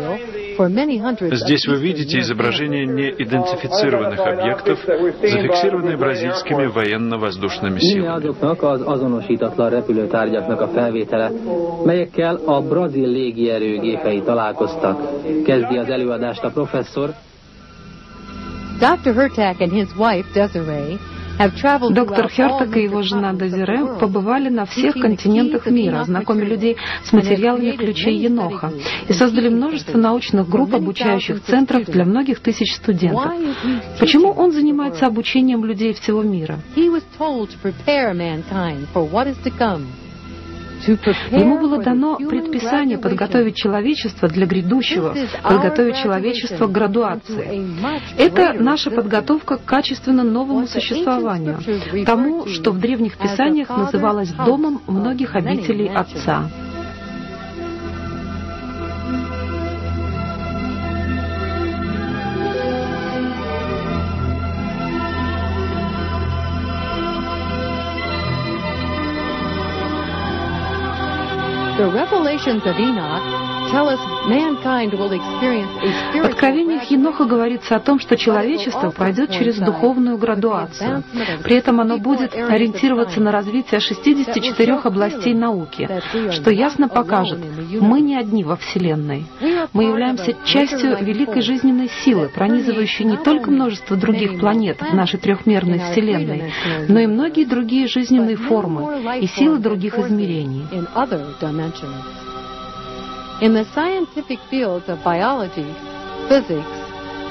Здесь 1.33 1.67
вы 1.67 1.77
видите 1.77 2.19
изображение 2.21 2.87
неидентифицированных 2.87 4.21
объектов, 4.21 4.79
зафиксированные 4.85 5.97
бразильскими 5.97 6.67
военно-воздушными 6.67 7.79
силами 7.81 8.33
kiszámíthatatlan 9.43 9.71
repülőtárgyaknak 9.71 10.61
a 10.61 10.69
felvétele, 10.69 11.31
melyekkel 11.85 12.41
a 12.45 12.61
brazil 12.61 13.09
légierő 13.09 13.79
gépei 13.79 14.21
találkoztak. 14.21 15.01
Kezdi 15.45 15.77
az 15.77 15.89
előadást 15.89 16.45
a 16.45 16.51
professzor. 16.51 17.15
Dr. 18.79 19.15
Hertak 19.15 19.61
and 19.61 19.73
his 19.73 19.89
wife 19.97 20.29
Desiree 20.35 21.12
Доктор 21.91 22.29
Хертак 22.29 22.77
и 22.77 22.83
его 22.83 23.03
жена 23.03 23.33
Дезире 23.33 23.97
побывали 23.99 24.49
на 24.49 24.65
всех 24.65 24.95
континентах 24.95 25.67
мира, 25.67 26.05
знакомили 26.05 26.51
людей 26.51 26.77
с 27.05 27.13
материалами 27.13 27.73
ключей 27.73 28.17
Еноха 28.19 28.73
и 29.09 29.13
создали 29.13 29.49
множество 29.49 29.99
научных 29.99 30.49
групп, 30.49 30.75
обучающих 30.75 31.43
центров 31.45 31.87
для 31.87 32.05
многих 32.05 32.41
тысяч 32.41 32.75
студентов. 32.75 33.33
Почему 33.99 34.31
он 34.31 34.53
занимается 34.53 35.07
обучением 35.07 35.65
людей 35.65 35.95
всего 35.95 36.23
мира? 36.23 36.59
Ему 40.87 41.59
было 41.59 41.83
дано 41.83 42.17
предписание 42.17 42.99
подготовить 42.99 43.57
человечество 43.57 44.29
для 44.29 44.47
грядущего, 44.47 45.15
подготовить 45.43 45.97
человечество 45.97 46.67
к 46.67 46.73
градуации. 46.73 47.63
Это 48.19 48.53
наша 48.55 48.91
подготовка 48.91 49.59
к 49.59 49.65
качественно 49.65 50.23
новому 50.23 50.67
существованию, 50.67 51.59
тому, 52.05 52.47
что 52.47 52.73
в 52.73 52.79
древних 52.79 53.17
писаниях 53.17 53.69
называлось 53.71 54.33
домом 54.33 54.81
многих 54.87 55.35
обителей 55.35 55.89
Отца. 55.89 56.51
The 71.83 71.91
revelations 71.91 72.63
of 72.65 72.79
Enoch 72.79 73.42
В 76.15 76.25
откровениях 76.25 76.85
Еноха 76.91 77.25
говорится 77.25 77.77
о 77.77 77.81
том, 77.81 77.99
что 77.99 78.19
человечество 78.19 78.91
пройдет 78.91 79.31
через 79.31 79.57
духовную 79.59 80.19
градуацию. 80.19 81.03
При 81.43 81.57
этом 81.57 81.81
оно 81.81 81.97
будет 81.97 82.35
ориентироваться 82.35 83.21
на 83.21 83.33
развитие 83.33 83.81
64 83.81 84.75
областей 84.75 85.33
науки, 85.35 85.89
что 86.33 86.51
ясно 86.51 86.89
покажет, 86.89 87.39
мы 87.81 88.01
не 88.01 88.15
одни 88.17 88.45
во 88.45 88.57
Вселенной. 88.57 89.25
Мы 89.73 89.85
являемся 89.85 90.37
частью 90.45 91.03
великой 91.03 91.41
жизненной 91.41 91.89
силы, 92.05 92.29
пронизывающей 92.29 93.07
не 93.07 93.17
только 93.17 93.51
множество 93.51 93.97
других 93.97 94.39
планет 94.39 94.83
в 94.83 94.95
нашей 94.95 95.19
трехмерной 95.19 95.79
Вселенной, 95.79 96.53
но 96.89 97.01
и 97.01 97.07
многие 97.07 97.45
другие 97.45 97.87
жизненные 97.87 98.37
формы 98.37 99.19
и 99.21 99.27
силы 99.27 99.59
других 99.59 99.99
измерений. 99.99 100.67
In 103.43 103.55
the 103.55 103.65
scientific 103.75 104.39
fields 104.49 104.89
of 104.89 105.03
biology, 105.03 105.75
physics, 106.29 106.75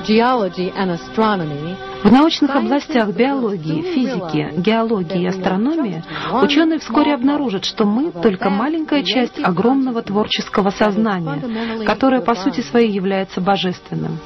geology 0.05 0.69
and 0.75 0.91
astronomy, 0.91 1.77
в 2.03 2.11
научных 2.11 2.53
областях 2.53 3.15
биологии, 3.15 3.81
физики, 3.81 4.59
геологии 4.59 5.21
и 5.21 5.27
астрономии 5.27 6.03
ученые 6.43 6.79
вскоре 6.79 7.13
обнаружат, 7.13 7.63
что 7.63 7.85
мы 7.85 8.11
только 8.11 8.49
маленькая 8.49 9.03
часть 9.03 9.39
огромного 9.41 10.01
творческого 10.01 10.71
сознания, 10.71 11.85
которое 11.85 12.19
по 12.19 12.35
сути 12.35 12.59
своей 12.59 12.91
является 12.91 13.39
божественным. 13.39 14.17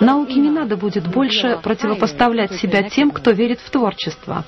Науке 0.00 0.34
не 0.34 0.50
надо 0.50 0.76
будет 0.76 1.06
больше 1.08 1.58
противопоставлять 1.62 2.52
себя 2.54 2.82
тем, 2.88 3.10
кто 3.10 3.30
верит 3.30 3.60
в 3.60 3.70
творчество. 3.70 4.44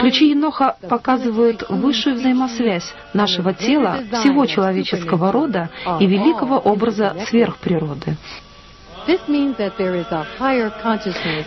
Ключи 0.00 0.30
Еноха 0.30 0.76
показывают 0.88 1.64
высшую 1.68 2.16
взаимосвязь 2.16 2.94
нашего 3.12 3.52
тела, 3.52 3.98
всего 4.20 4.46
человеческого 4.46 5.32
рода 5.32 5.70
и 6.00 6.06
великого 6.06 6.58
образа 6.58 7.16
сверхприроды. 7.28 8.16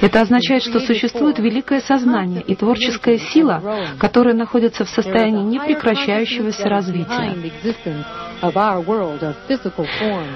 Это 0.01 0.21
означает, 0.21 0.63
что 0.63 0.79
существует 0.79 1.39
великое 1.39 1.79
сознание 1.81 2.41
и 2.41 2.55
творческая 2.55 3.17
сила, 3.17 3.61
которые 3.99 4.35
находятся 4.35 4.85
в 4.85 4.89
состоянии 4.89 5.43
непрекращающегося 5.43 6.69
развития. 6.69 7.35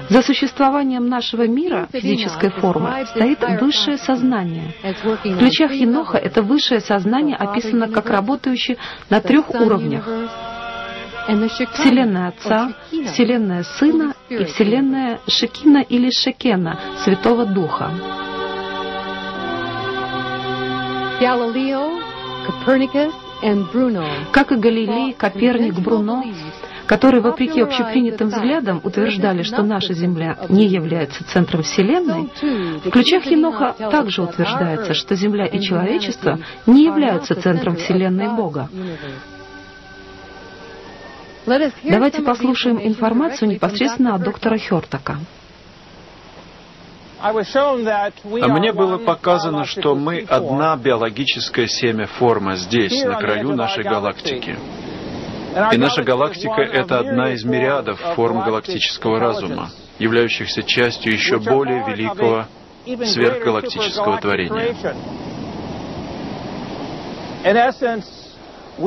За 0.08 0.22
существованием 0.22 1.08
нашего 1.08 1.46
мира, 1.46 1.88
физической 1.92 2.50
формы, 2.50 3.04
стоит 3.06 3.38
высшее 3.60 3.98
сознание. 3.98 4.72
В 4.82 5.38
ключах 5.38 5.72
Еноха 5.72 6.16
это 6.16 6.42
высшее 6.42 6.80
сознание 6.80 7.36
описано 7.36 7.88
как 7.88 8.08
работающее 8.08 8.78
на 9.10 9.20
трех 9.20 9.50
уровнях. 9.50 10.08
Вселенная 11.28 12.28
Отца, 12.28 12.72
Вселенная 12.90 13.62
Сына 13.62 14.14
и 14.30 14.44
Вселенная 14.44 15.20
Шекина 15.28 15.82
или 15.82 16.10
Шекена, 16.10 16.78
Святого 17.04 17.44
Духа. 17.44 17.90
Как 24.32 24.52
и 24.52 24.56
Галилей, 24.56 25.12
Коперник, 25.12 25.74
Бруно, 25.80 26.24
которые, 26.86 27.20
вопреки 27.20 27.60
общепринятым 27.60 28.28
взглядам, 28.28 28.80
утверждали, 28.82 29.42
что 29.42 29.62
наша 29.62 29.92
Земля 29.92 30.38
не 30.48 30.66
является 30.66 31.24
центром 31.24 31.62
Вселенной, 31.62 32.30
в 32.84 32.90
ключах 32.90 33.26
Еноха 33.26 33.74
также 33.90 34.22
утверждается, 34.22 34.94
что 34.94 35.14
Земля 35.14 35.44
и 35.44 35.60
человечество 35.60 36.38
не 36.66 36.84
являются 36.84 37.34
центром 37.34 37.76
Вселенной 37.76 38.34
Бога. 38.34 38.70
Давайте 41.84 42.22
послушаем 42.22 42.78
информацию 42.80 43.48
непосредственно 43.48 44.14
от 44.14 44.22
доктора 44.22 44.58
Хертака. 44.58 45.18
А 47.20 47.32
мне 47.32 48.72
было 48.72 48.98
показано, 48.98 49.64
что 49.64 49.94
мы 49.96 50.24
одна 50.28 50.76
биологическая 50.76 51.66
семя 51.66 52.06
форма 52.06 52.56
здесь, 52.56 53.02
на 53.04 53.16
краю 53.16 53.54
нашей 53.56 53.82
галактики. 53.82 54.56
И 55.72 55.76
наша 55.76 56.02
галактика— 56.02 56.60
это 56.72 57.00
одна 57.00 57.32
из 57.32 57.44
мириадов 57.44 57.98
форм 58.14 58.40
галактического 58.40 59.18
разума, 59.18 59.70
являющихся 59.98 60.62
частью 60.62 61.12
еще 61.12 61.38
более 61.38 61.84
великого 61.86 62.44
сверхгалактического 62.84 64.20
творения. 64.20 64.76
В 68.78 68.86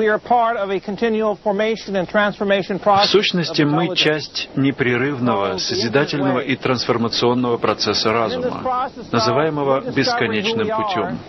сущности, 3.07 3.63
мы 3.63 3.95
часть 3.95 4.49
непрерывного, 4.55 5.57
созидательного 5.57 6.39
и 6.39 6.55
трансформационного 6.55 7.57
процесса 7.57 8.13
разума, 8.13 8.89
называемого 9.11 9.91
бесконечным 9.91 10.67
путем. 10.69 11.19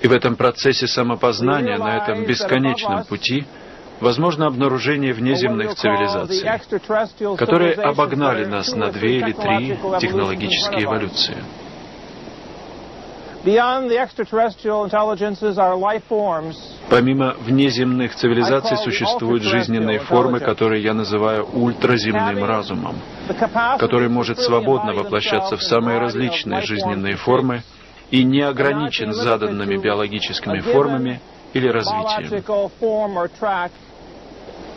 И 0.00 0.08
в 0.08 0.12
этом 0.12 0.34
процессе 0.34 0.88
самопознания, 0.88 1.78
на 1.78 1.98
этом 1.98 2.24
бесконечном 2.24 3.04
пути, 3.04 3.46
возможно 4.00 4.46
обнаружение 4.46 5.12
внеземных 5.12 5.76
цивилизаций, 5.76 6.42
которые 7.36 7.74
обогнали 7.74 8.44
нас 8.44 8.74
на 8.74 8.90
две 8.90 9.18
или 9.18 9.32
три 9.32 9.78
технологические 10.00 10.84
эволюции. 10.84 11.36
Помимо 16.90 17.34
внеземных 17.38 18.14
цивилизаций 18.14 18.76
существуют 18.78 19.42
жизненные 19.42 20.00
формы, 20.00 20.40
которые 20.40 20.82
я 20.82 20.94
называю 20.94 21.44
ультраземным 21.44 22.44
разумом, 22.44 22.96
который 23.78 24.08
может 24.08 24.40
свободно 24.40 24.92
воплощаться 24.94 25.56
в 25.56 25.62
самые 25.62 25.98
различные 25.98 26.62
жизненные 26.62 27.16
формы 27.16 27.62
и 28.10 28.24
не 28.24 28.40
ограничен 28.40 29.12
заданными 29.12 29.76
биологическими 29.76 30.60
формами 30.60 31.20
или 31.52 31.68
развитием. 31.68 32.42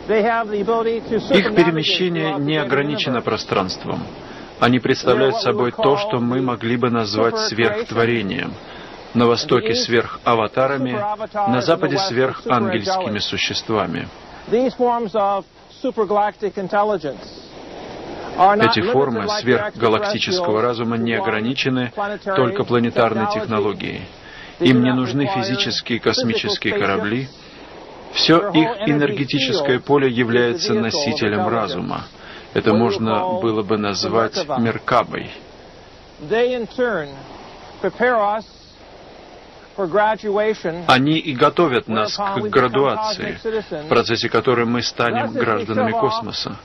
Их 0.08 1.54
перемещение 1.54 2.34
не 2.38 2.56
ограничено 2.56 3.22
пространством. 3.22 4.02
Они 4.62 4.78
представляют 4.78 5.38
собой 5.38 5.72
то, 5.72 5.96
что 5.96 6.20
мы 6.20 6.40
могли 6.40 6.76
бы 6.76 6.88
назвать 6.88 7.36
сверхтворением. 7.48 8.54
На 9.12 9.26
востоке 9.26 9.74
сверхаватарами, 9.74 10.92
на 11.34 11.60
западе 11.62 11.98
сверхангельскими 11.98 13.18
существами. 13.18 14.06
Эти 18.60 18.82
формы 18.92 19.28
сверхгалактического 19.40 20.62
разума 20.62 20.96
не 20.96 21.14
ограничены 21.14 21.92
только 22.24 22.62
планетарной 22.62 23.32
технологией. 23.34 24.02
Им 24.60 24.84
не 24.84 24.92
нужны 24.92 25.26
физические 25.26 25.98
космические 25.98 26.78
корабли. 26.78 27.28
Все 28.12 28.48
их 28.50 28.88
энергетическое 28.88 29.80
поле 29.80 30.08
является 30.08 30.72
носителем 30.74 31.48
разума. 31.48 32.04
Это 32.54 32.74
можно 32.74 33.40
было 33.40 33.62
бы 33.62 33.78
назвать 33.78 34.46
Меркабой. 34.58 35.30
Они 40.86 41.18
и 41.18 41.34
готовят 41.34 41.88
нас 41.88 42.16
к 42.16 42.40
градуации, 42.48 43.38
в 43.70 43.88
процессе 43.88 44.28
которой 44.28 44.66
мы 44.66 44.82
станем 44.82 45.32
гражданами 45.32 45.92
космоса. 45.92 46.56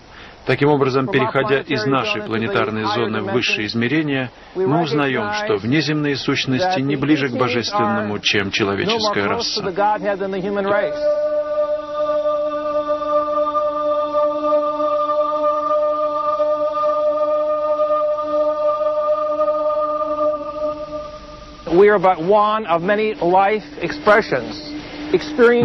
Таким 0.46 0.70
образом, 0.70 1.08
переходя 1.10 1.60
из 1.60 1.86
нашей 1.86 2.22
планетарной 2.22 2.86
зоны 2.86 3.22
в 3.22 3.34
высшие 3.34 3.68
измерения, 3.68 4.32
мы 4.56 4.82
узнаем, 4.82 5.34
что 5.34 5.58
внеземные 5.58 6.16
сущности 6.16 6.80
не 6.80 6.96
ближе 6.96 7.28
к 7.28 7.34
божественному, 7.34 8.20
чем 8.20 8.50
человеческая 8.52 9.28
раса. 9.28 9.62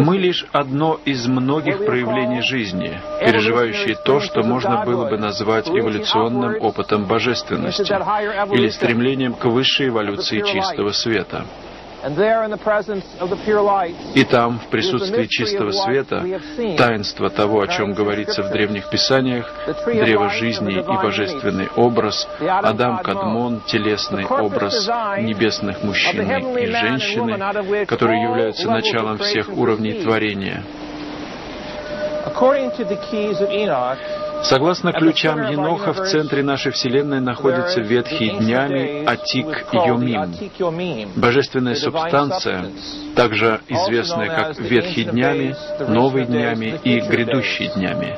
Мы 0.05 0.17
лишь 0.17 0.45
одно 0.51 0.99
из 1.05 1.27
многих 1.27 1.85
проявлений 1.85 2.41
жизни, 2.41 2.97
переживающие 3.19 3.95
то, 4.05 4.19
что 4.21 4.43
можно 4.43 4.85
было 4.85 5.09
бы 5.09 5.17
назвать 5.17 5.67
эволюционным 5.67 6.61
опытом 6.61 7.05
божественности 7.05 7.81
или 8.53 8.69
стремлением 8.69 9.33
к 9.33 9.45
высшей 9.45 9.89
эволюции 9.89 10.41
чистого 10.41 10.91
света. 10.91 11.45
И 14.13 14.23
там, 14.25 14.59
в 14.59 14.67
присутствии 14.67 15.25
чистого 15.25 15.71
света, 15.71 16.23
таинство 16.77 17.29
того, 17.29 17.61
о 17.61 17.67
чем 17.67 17.93
говорится 17.93 18.43
в 18.43 18.49
древних 18.49 18.89
писаниях, 18.89 19.49
древо 19.85 20.29
жизни 20.29 20.79
и 20.79 21.03
божественный 21.03 21.69
образ, 21.75 22.27
Адам 22.39 22.99
Кадмон, 22.99 23.61
телесный 23.67 24.25
образ 24.25 24.87
небесных 25.19 25.81
мужчины 25.83 26.23
и 26.59 26.65
женщины, 26.65 27.85
которые 27.85 28.23
являются 28.23 28.67
началом 28.69 29.17
всех 29.19 29.49
уровней 29.49 30.01
творения. 30.01 30.63
Согласно 34.43 34.91
ключам 34.91 35.49
Еноха, 35.49 35.93
в 35.93 36.05
центре 36.09 36.43
нашей 36.43 36.71
Вселенной 36.71 37.21
находится 37.21 37.81
ветхий 37.81 38.29
днями 38.29 39.05
Атик 39.05 39.65
Йомим, 39.73 41.11
божественная 41.15 41.75
субстанция, 41.75 42.65
также 43.15 43.61
известная 43.67 44.29
как 44.29 44.59
ветхий 44.59 45.05
днями, 45.05 45.55
новый 45.87 46.25
днями 46.25 46.79
и 46.83 46.99
грядущий 46.99 47.69
днями. 47.69 48.17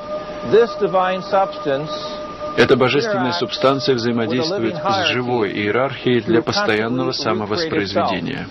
Эта 2.57 2.77
божественная 2.77 3.33
субстанция 3.33 3.95
взаимодействует 3.95 4.75
с 4.75 5.07
живой 5.07 5.51
иерархией 5.51 6.21
для 6.21 6.41
постоянного 6.41 7.11
самовоспроизведения. 7.11 8.47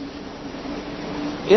В 1.44 1.52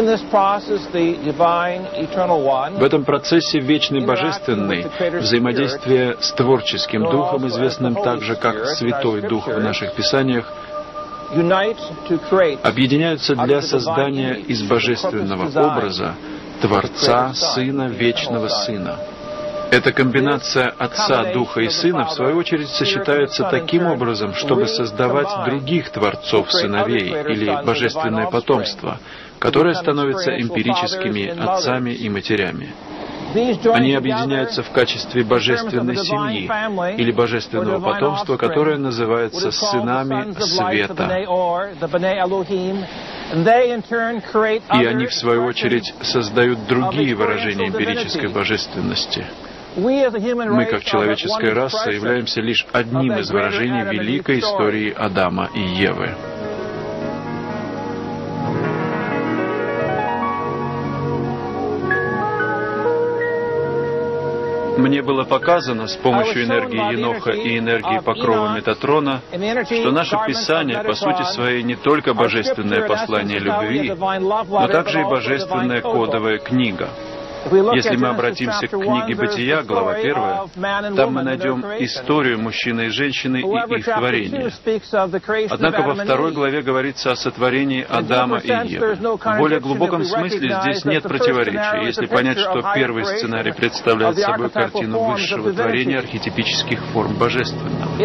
этом 2.83 3.05
процессе 3.05 3.59
Вечный 3.59 4.05
Божественный, 4.05 4.85
взаимодействие 5.19 6.17
с 6.19 6.33
творческим 6.33 7.03
Духом, 7.03 7.47
известным 7.47 7.95
также 7.95 8.35
как 8.35 8.65
Святой 8.65 9.21
Дух 9.21 9.47
в 9.47 9.59
наших 9.59 9.93
Писаниях, 9.93 10.51
объединяются 12.63 13.35
для 13.35 13.61
создания 13.61 14.33
из 14.33 14.61
божественного 14.63 15.47
образа 15.47 16.15
Творца, 16.61 17.33
Сына, 17.33 17.87
Вечного 17.87 18.49
Сына. 18.49 18.97
Эта 19.69 19.91
комбинация 19.91 20.73
Отца, 20.77 21.33
Духа 21.33 21.61
и 21.61 21.69
Сына, 21.69 22.05
в 22.05 22.11
свою 22.11 22.37
очередь, 22.37 22.69
сочетается 22.69 23.43
таким 23.49 23.87
образом, 23.87 24.33
чтобы 24.33 24.67
создавать 24.67 25.27
других 25.45 25.89
Творцов, 25.91 26.51
сыновей 26.51 27.09
или 27.09 27.65
божественное 27.65 28.27
потомство, 28.27 28.99
которое 29.39 29.75
становится 29.75 30.39
эмпирическими 30.39 31.27
отцами 31.27 31.91
и 31.91 32.09
матерями. 32.09 32.73
Они 33.73 33.93
объединяются 33.93 34.63
в 34.63 34.71
качестве 34.71 35.23
божественной 35.23 35.97
семьи 35.97 36.49
или 36.97 37.11
божественного 37.11 37.79
потомства, 37.79 38.37
которое 38.37 38.77
называется 38.77 39.51
сынами 39.51 40.33
света. 40.39 41.25
И 44.73 44.85
они, 44.85 45.05
в 45.05 45.13
свою 45.13 45.45
очередь, 45.45 45.93
создают 46.01 46.65
другие 46.67 47.13
выражения 47.15 47.67
эмпирической 47.67 48.29
божественности. 48.29 49.25
Мы, 49.75 50.65
как 50.65 50.83
человеческая 50.83 51.53
раса, 51.53 51.91
являемся 51.91 52.41
лишь 52.41 52.65
одним 52.71 53.13
из 53.17 53.29
выражений 53.29 53.83
великой 53.83 54.39
истории 54.39 54.91
Адама 54.91 55.49
и 55.53 55.59
Евы. 55.59 56.15
Мне 64.77 65.01
было 65.01 65.23
показано 65.23 65.87
с 65.87 65.95
помощью 65.95 66.45
энергии 66.45 66.93
Еноха 66.93 67.31
и 67.31 67.57
энергии 67.57 67.99
покрова 67.99 68.55
Метатрона, 68.55 69.21
что 69.65 69.91
наше 69.91 70.17
Писание 70.27 70.83
по 70.83 70.93
сути 70.93 71.23
своей 71.33 71.63
не 71.63 71.75
только 71.75 72.13
божественное 72.13 72.87
послание 72.87 73.39
любви, 73.39 73.93
но 73.97 74.67
также 74.67 75.01
и 75.01 75.03
божественная 75.03 75.81
кодовая 75.81 76.37
книга. 76.37 76.89
Если 77.45 77.95
мы 77.95 78.09
обратимся 78.09 78.67
к 78.67 78.71
книге 78.71 79.15
«Бытия», 79.15 79.63
глава 79.63 79.93
1, 79.93 80.95
там 80.95 81.13
мы 81.13 81.23
найдем 81.23 81.63
историю 81.79 82.39
мужчины 82.39 82.87
и 82.87 82.89
женщины 82.89 83.37
и 83.37 83.75
их 83.77 83.85
творения. 83.85 84.51
Однако 85.49 85.81
во 85.83 85.95
второй 85.95 86.31
главе 86.33 86.61
говорится 86.61 87.11
о 87.11 87.15
сотворении 87.15 87.85
Адама 87.87 88.39
и 88.39 88.47
Евы. 88.47 88.95
В 88.95 89.37
более 89.37 89.59
глубоком 89.59 90.03
смысле 90.03 90.57
здесь 90.61 90.85
нет 90.85 91.03
противоречия, 91.03 91.85
если 91.85 92.05
понять, 92.05 92.39
что 92.39 92.63
первый 92.75 93.05
сценарий 93.05 93.53
представляет 93.53 94.17
собой 94.17 94.49
картину 94.49 95.11
высшего 95.11 95.53
творения 95.53 95.99
архетипических 95.99 96.79
форм 96.91 97.13
божественного. 97.15 97.97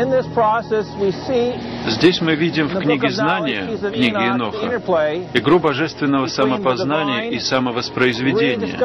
Здесь 1.89 2.21
мы 2.21 2.35
видим 2.35 2.69
в 2.69 2.79
книге 2.79 3.11
знания, 3.11 3.77
книге 3.93 4.27
Еноха, 4.27 5.27
игру 5.35 5.59
божественного 5.59 6.27
самопознания 6.27 7.31
и 7.31 7.39
самовоспроизведения 7.39 8.79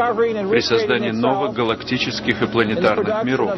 при 0.50 0.60
создании 0.60 1.12
новых 1.12 1.54
галактических 1.54 2.42
и 2.42 2.48
планетарных 2.48 3.24
миров, 3.24 3.52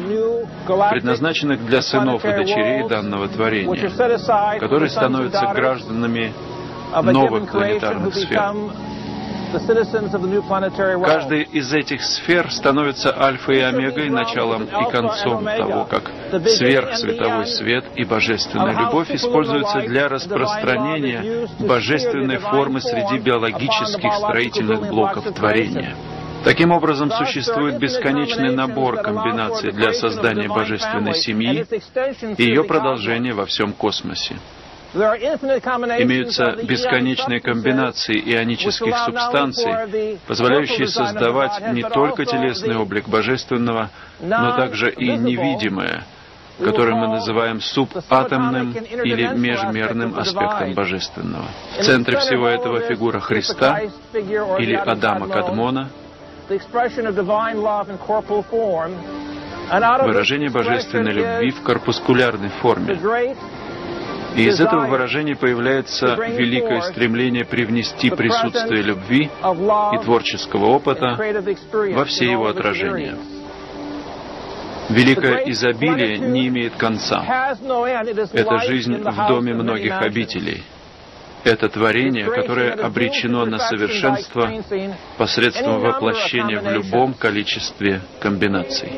предназначенных 0.90 1.64
для 1.66 1.82
сынов 1.82 2.24
и 2.24 2.28
дочерей 2.28 2.88
данного 2.88 3.28
творения, 3.28 3.90
которые 4.58 4.90
становятся 4.90 5.46
гражданами 5.54 6.32
новых 7.02 7.50
планетарных 7.50 8.14
сфер. 8.14 8.40
Каждая 11.04 11.40
из 11.40 11.72
этих 11.72 12.02
сфер 12.02 12.52
становится 12.52 13.20
альфой 13.20 13.58
и 13.58 13.60
омегой, 13.62 14.08
началом 14.08 14.64
и 14.64 14.90
концом 14.92 15.44
того, 15.44 15.86
как 15.86 16.10
сверхсветовой 16.46 17.46
свет 17.46 17.84
и 17.96 18.04
божественная 18.04 18.78
любовь 18.78 19.10
используются 19.10 19.80
для 19.80 20.08
распространения 20.08 21.48
божественной 21.58 22.38
формы 22.38 22.80
среди 22.80 23.18
биологических 23.18 24.14
строительных 24.14 24.88
блоков 24.88 25.24
творения. 25.34 25.96
Таким 26.44 26.72
образом, 26.72 27.10
существует 27.10 27.78
бесконечный 27.78 28.54
набор 28.54 28.96
комбинаций 29.02 29.72
для 29.72 29.92
создания 29.92 30.48
божественной 30.48 31.14
семьи 31.14 31.66
и 32.36 32.42
ее 32.42 32.64
продолжения 32.64 33.34
во 33.34 33.46
всем 33.46 33.72
космосе. 33.72 34.36
Имеются 34.92 36.56
бесконечные 36.64 37.40
комбинации 37.40 38.18
ионических 38.18 38.96
субстанций, 39.04 40.18
позволяющие 40.26 40.88
создавать 40.88 41.72
не 41.72 41.82
только 41.82 42.24
телесный 42.24 42.76
облик 42.76 43.08
Божественного, 43.08 43.90
но 44.20 44.56
также 44.56 44.90
и 44.90 45.10
невидимое, 45.16 46.04
которое 46.58 46.94
мы 46.94 47.06
называем 47.06 47.60
субатомным 47.60 48.72
или 48.72 49.28
межмерным 49.28 50.18
аспектом 50.18 50.74
Божественного. 50.74 51.46
В 51.78 51.84
центре 51.84 52.18
всего 52.18 52.48
этого 52.48 52.80
фигура 52.80 53.20
Христа 53.20 53.80
или 54.12 54.74
Адама 54.74 55.28
Кадмона, 55.28 55.90
выражение 60.04 60.50
божественной 60.50 61.12
любви 61.12 61.50
в 61.50 61.62
корпускулярной 61.62 62.48
форме, 62.48 62.98
и 64.36 64.46
из 64.46 64.60
этого 64.60 64.86
выражения 64.86 65.36
появляется 65.36 66.14
великое 66.14 66.82
стремление 66.82 67.44
привнести 67.44 68.10
присутствие 68.10 68.82
любви 68.82 69.30
и 69.30 70.04
творческого 70.04 70.66
опыта 70.66 71.16
во 71.94 72.04
все 72.04 72.30
его 72.30 72.48
отражения. 72.48 73.16
Великое 74.88 75.44
изобилие 75.50 76.18
не 76.18 76.48
имеет 76.48 76.74
конца. 76.74 77.22
Это 78.32 78.58
жизнь 78.58 78.94
в 78.94 79.28
доме 79.28 79.54
многих 79.54 80.00
обителей. 80.00 80.64
Это 81.44 81.68
творение, 81.68 82.26
которое 82.26 82.72
обречено 82.72 83.46
на 83.46 83.58
совершенство 83.58 84.50
посредством 85.16 85.80
воплощения 85.80 86.60
в 86.60 86.70
любом 86.70 87.14
количестве 87.14 88.00
комбинаций. 88.20 88.90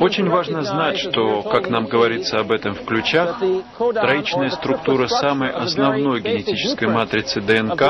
Очень 0.00 0.28
важно 0.28 0.62
знать, 0.62 0.98
что, 0.98 1.42
как 1.42 1.68
нам 1.68 1.86
говорится 1.86 2.40
об 2.40 2.50
этом 2.50 2.74
в 2.74 2.84
ключах, 2.84 3.40
троичная 3.78 4.50
структура 4.50 5.06
самой 5.08 5.50
основной 5.50 6.20
генетической 6.20 6.88
матрицы 6.88 7.40
ДНК 7.40 7.82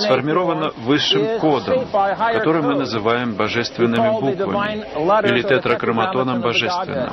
сформирована 0.00 0.72
высшим 0.76 1.38
кодом, 1.38 1.86
который 1.92 2.62
мы 2.62 2.74
называем 2.74 3.34
божественными 3.34 4.20
буквами 4.20 4.84
или 5.28 5.42
тетраграмматоном 5.42 6.40
божественного. 6.40 7.12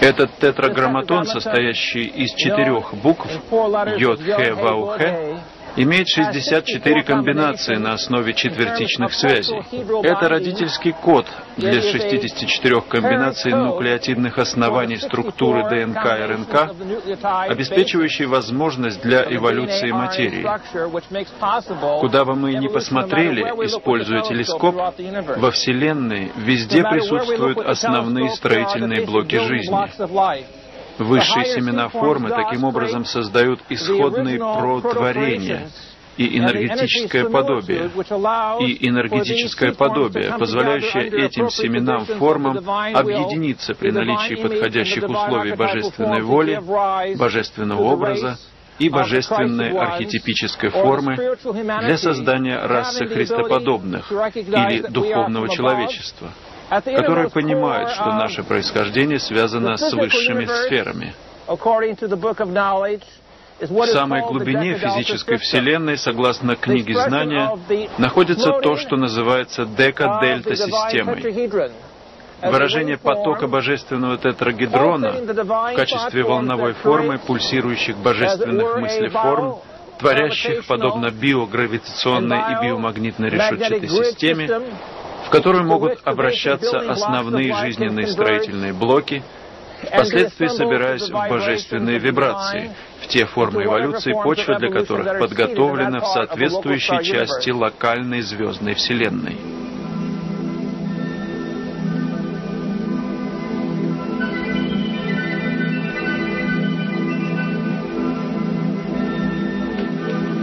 Этот 0.00 0.30
тетраграмматон, 0.38 1.24
состоящий 1.24 2.04
из 2.04 2.34
четырех 2.34 2.94
букв 2.94 3.26
Йод, 3.96 4.20
Хе, 4.20 4.52
Вау, 4.52 4.92
Хе, 4.98 5.38
имеет 5.76 6.08
64 6.08 7.02
комбинации 7.02 7.76
на 7.76 7.92
основе 7.92 8.34
четвертичных 8.34 9.12
связей. 9.12 9.60
Это 10.02 10.28
родительский 10.28 10.92
код 10.92 11.26
для 11.56 11.82
64 11.82 12.80
комбинаций 12.82 13.52
нуклеотидных 13.52 14.38
оснований 14.38 14.96
структуры 14.96 15.64
ДНК 15.68 16.04
и 16.04 16.22
РНК, 16.24 16.70
обеспечивающий 17.48 18.26
возможность 18.26 19.02
для 19.02 19.22
эволюции 19.22 19.90
материи. 19.90 20.46
Куда 22.00 22.24
бы 22.24 22.34
мы 22.34 22.54
ни 22.54 22.68
посмотрели, 22.68 23.42
используя 23.66 24.22
телескоп, 24.22 24.74
во 25.36 25.50
Вселенной 25.50 26.32
везде 26.36 26.82
присутствуют 26.82 27.58
основные 27.58 28.30
строительные 28.30 29.04
блоки 29.04 29.38
жизни. 29.38 29.76
Высшие 30.98 31.44
семена 31.54 31.88
формы 31.88 32.30
таким 32.30 32.64
образом 32.64 33.04
создают 33.04 33.60
исходные 33.68 34.38
протворения 34.38 35.68
и 36.16 36.38
энергетическое 36.38 37.28
подобие, 37.28 37.90
и 38.60 38.88
энергетическое 38.88 39.72
подобие, 39.72 40.34
позволяющее 40.38 41.08
этим 41.08 41.50
семенам 41.50 42.06
формам 42.06 42.58
объединиться 42.94 43.74
при 43.74 43.90
наличии 43.90 44.34
подходящих 44.34 45.04
условий 45.04 45.54
божественной 45.54 46.22
воли, 46.22 46.60
божественного 47.16 47.82
образа 47.82 48.38
и 48.78 48.88
божественной 48.88 49.70
архетипической 49.70 50.70
формы 50.70 51.16
для 51.54 51.96
создания 51.98 52.58
расы 52.58 53.06
христоподобных 53.06 54.10
или 54.10 54.86
духовного 54.88 55.48
человечества 55.48 56.30
которые 56.68 57.30
понимают, 57.30 57.90
что 57.90 58.06
наше 58.12 58.42
происхождение 58.42 59.18
связано 59.18 59.76
с 59.76 59.92
высшими 59.92 60.46
сферами. 60.66 61.14
В 63.58 63.86
самой 63.86 64.20
глубине 64.22 64.74
физической 64.74 65.38
Вселенной, 65.38 65.96
согласно 65.96 66.56
книге 66.56 66.94
знания, 66.94 67.56
находится 67.96 68.52
то, 68.60 68.76
что 68.76 68.96
называется 68.96 69.64
дека-дельта-системой. 69.64 71.22
Выражение 72.42 72.98
потока 72.98 73.48
божественного 73.48 74.18
тетрагедрона 74.18 75.12
в 75.12 75.74
качестве 75.74 76.22
волновой 76.22 76.74
формы 76.74 77.18
пульсирующих 77.18 77.96
божественных 77.96 78.76
мыслеформ, 78.76 79.56
творящих, 79.98 80.66
подобно 80.66 81.10
биогравитационной 81.10 82.38
и 82.38 82.66
биомагнитной 82.66 83.30
решетчатой 83.30 83.88
системе, 83.88 84.50
в 85.26 85.30
которую 85.30 85.64
могут 85.64 85.98
обращаться 86.04 86.78
основные 86.78 87.52
жизненные 87.56 88.06
строительные 88.06 88.72
блоки, 88.72 89.22
впоследствии 89.82 90.46
собираясь 90.46 91.10
в 91.10 91.28
божественные 91.28 91.98
вибрации, 91.98 92.70
в 93.02 93.08
те 93.08 93.26
формы 93.26 93.64
эволюции 93.64 94.12
почвы, 94.12 94.56
для 94.56 94.70
которых 94.70 95.18
подготовлена 95.18 96.00
в 96.00 96.06
соответствующей 96.06 97.02
части 97.02 97.50
локальной 97.50 98.20
звездной 98.20 98.74
Вселенной. 98.74 99.36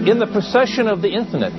In 0.06 0.20
the 0.20 0.28
procession 0.28 0.90
of 0.90 1.02
the 1.02 1.08
infinite, 1.08 1.54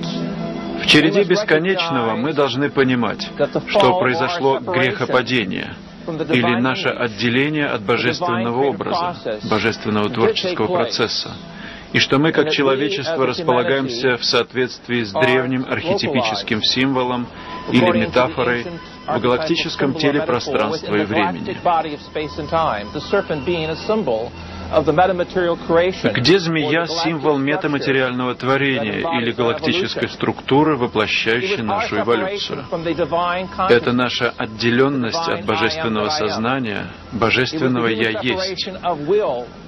в 0.85 0.87
череде 0.87 1.23
бесконечного 1.23 2.15
мы 2.15 2.33
должны 2.33 2.69
понимать, 2.69 3.27
что 3.67 3.99
произошло 3.99 4.59
грехопадение 4.59 5.75
или 6.07 6.59
наше 6.61 6.89
отделение 6.89 7.65
от 7.65 7.81
божественного 7.81 8.65
образа, 8.65 9.15
божественного 9.49 10.09
творческого 10.09 10.67
процесса, 10.67 11.33
и 11.91 11.99
что 11.99 12.19
мы 12.19 12.31
как 12.31 12.51
человечество 12.51 13.25
располагаемся 13.25 14.17
в 14.17 14.23
соответствии 14.23 15.03
с 15.03 15.11
древним 15.11 15.65
архетипическим 15.67 16.61
символом 16.61 17.27
или 17.71 17.99
метафорой 17.99 18.67
в 19.07 19.19
галактическом 19.19 19.95
теле 19.95 20.21
пространства 20.21 20.95
и 20.95 21.05
времени. 21.05 21.57
Где 24.75 26.39
змея– 26.39 26.85
символ 27.03 27.37
метаматериального 27.37 28.35
творения 28.35 28.99
или 29.21 29.31
галактической 29.31 30.09
структуры, 30.09 30.75
воплощающей 30.75 31.61
нашу 31.61 32.01
эволюцию? 32.01 32.65
Это 33.69 33.93
наша 33.93 34.33
отделенность 34.37 35.29
от 35.29 35.45
божественного 35.45 36.09
сознания, 36.09 36.87
божественного 37.13 37.87
«Я 37.87 38.19
есть». 38.21 38.69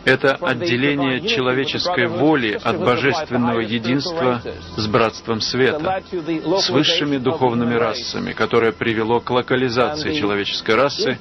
Это 0.08 0.36
отделение 0.36 1.20
человеческой 1.28 2.08
воли 2.08 2.58
от 2.64 2.80
божественного 2.80 3.60
единства 3.60 4.42
с 4.78 4.88
братством 4.88 5.42
света, 5.42 6.02
с 6.62 6.70
высшими 6.70 7.18
духовными 7.18 7.74
расами, 7.74 8.32
которое 8.32 8.72
привело 8.72 9.20
к 9.20 9.30
локализации 9.30 10.18
человеческой 10.18 10.76
расы 10.76 11.20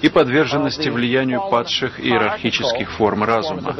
и 0.00 0.08
подверженности 0.08 0.88
влиянию 0.88 1.42
падших 1.50 2.00
иерархических 2.00 2.90
форм 2.92 3.22
разума, 3.24 3.76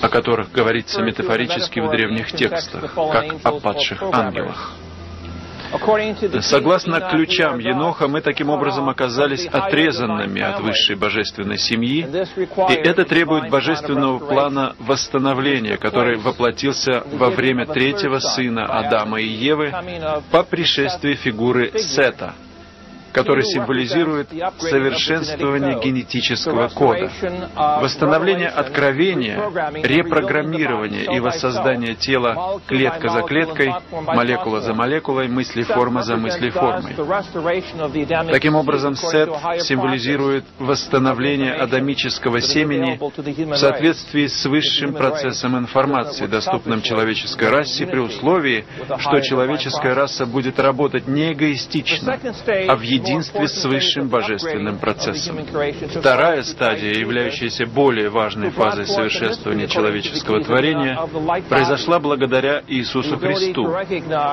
о 0.00 0.08
которых 0.08 0.50
говорится 0.50 1.02
метафорически 1.02 1.80
в 1.80 1.90
древних 1.90 2.32
текстах, 2.32 2.94
как 2.94 3.34
о 3.42 3.60
падших 3.60 4.02
ангелах. 4.02 4.72
Согласно 6.42 7.00
ключам 7.00 7.58
Еноха, 7.58 8.08
мы 8.08 8.20
таким 8.20 8.50
образом 8.50 8.88
оказались 8.88 9.46
отрезанными 9.46 10.40
от 10.40 10.60
высшей 10.60 10.96
божественной 10.96 11.58
семьи, 11.58 12.06
и 12.68 12.72
это 12.72 13.04
требует 13.04 13.50
божественного 13.50 14.18
плана 14.18 14.74
восстановления, 14.78 15.76
который 15.76 16.18
воплотился 16.18 17.02
во 17.12 17.30
время 17.30 17.66
третьего 17.66 18.18
сына 18.18 18.66
Адама 18.66 19.20
и 19.20 19.26
Евы 19.26 19.74
по 20.30 20.42
пришествии 20.42 21.14
фигуры 21.14 21.72
Сета— 21.78 22.34
который 23.14 23.44
символизирует 23.44 24.28
совершенствование 24.58 25.78
генетического 25.80 26.68
кода, 26.68 27.10
восстановление 27.54 28.48
откровения, 28.48 29.38
репрограммирование 29.82 31.04
и 31.16 31.20
воссоздание 31.20 31.94
тела 31.94 32.60
клетка 32.66 33.08
за 33.08 33.22
клеткой, 33.22 33.72
молекула 33.92 34.60
за 34.60 34.74
молекулой, 34.74 35.28
мыслеформа 35.28 36.02
за 36.02 36.16
мыслеформой. 36.16 36.94
Таким 38.32 38.56
образом, 38.56 38.96
Сет 38.96 39.30
символизирует 39.60 40.44
восстановление 40.58 41.52
адамического 41.52 42.40
семени 42.40 42.98
в 42.98 43.56
соответствии 43.56 44.26
с 44.26 44.44
высшим 44.44 44.92
процессом 44.92 45.56
информации, 45.56 46.26
доступным 46.26 46.82
человеческой 46.82 47.50
расе 47.50 47.86
при 47.86 48.00
условии, 48.00 48.64
что 48.98 49.20
человеческая 49.20 49.94
раса 49.94 50.26
будет 50.26 50.58
работать 50.58 51.06
не 51.06 51.32
эгоистично, 51.32 52.18
а 52.66 52.74
в 52.76 52.80
единстве 52.80 53.03
единстве 53.04 53.48
с 53.48 53.64
высшим 53.64 54.08
божественным 54.08 54.78
процессом. 54.78 55.38
Вторая 55.94 56.42
стадия, 56.42 56.94
являющаяся 56.94 57.66
более 57.66 58.08
важной 58.08 58.50
фазой 58.50 58.86
совершенствования 58.86 59.66
человеческого 59.66 60.42
творения, 60.42 60.98
произошла 61.48 61.98
благодаря 61.98 62.62
Иисусу 62.66 63.18
Христу, 63.18 63.62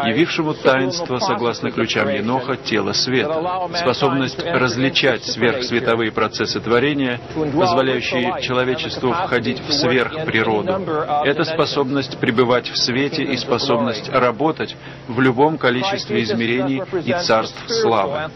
явившему 0.05 0.53
таинство, 0.53 1.19
согласно 1.19 1.72
ключам 1.72 2.09
Еноха, 2.09 2.55
тела 2.55 2.93
света, 2.93 3.69
способность 3.76 4.39
различать 4.43 5.24
сверхсветовые 5.24 6.11
процессы 6.11 6.59
творения, 6.59 7.19
позволяющие 7.34 8.41
человечеству 8.41 9.11
входить 9.11 9.59
в 9.59 9.72
сверхприроду. 9.72 10.93
Это 11.26 11.43
способность 11.43 12.17
пребывать 12.17 12.69
в 12.69 12.78
свете 12.78 13.24
и 13.24 13.38
способность 13.38 14.09
работать 14.09 14.76
в 15.07 15.19
любом 15.19 15.57
количестве 15.57 16.24
измерений 16.24 16.82
и 17.05 17.13
царств 17.26 17.63
славы. 17.67 18.30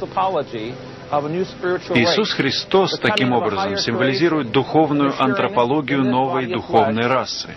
Иисус 1.94 2.34
Христос 2.34 3.00
таким 3.00 3.34
образом 3.34 3.78
символизирует 3.78 4.52
духовную 4.52 5.14
антропологию 5.18 6.04
новой 6.04 6.48
духовной 6.48 7.08
расы, 7.08 7.50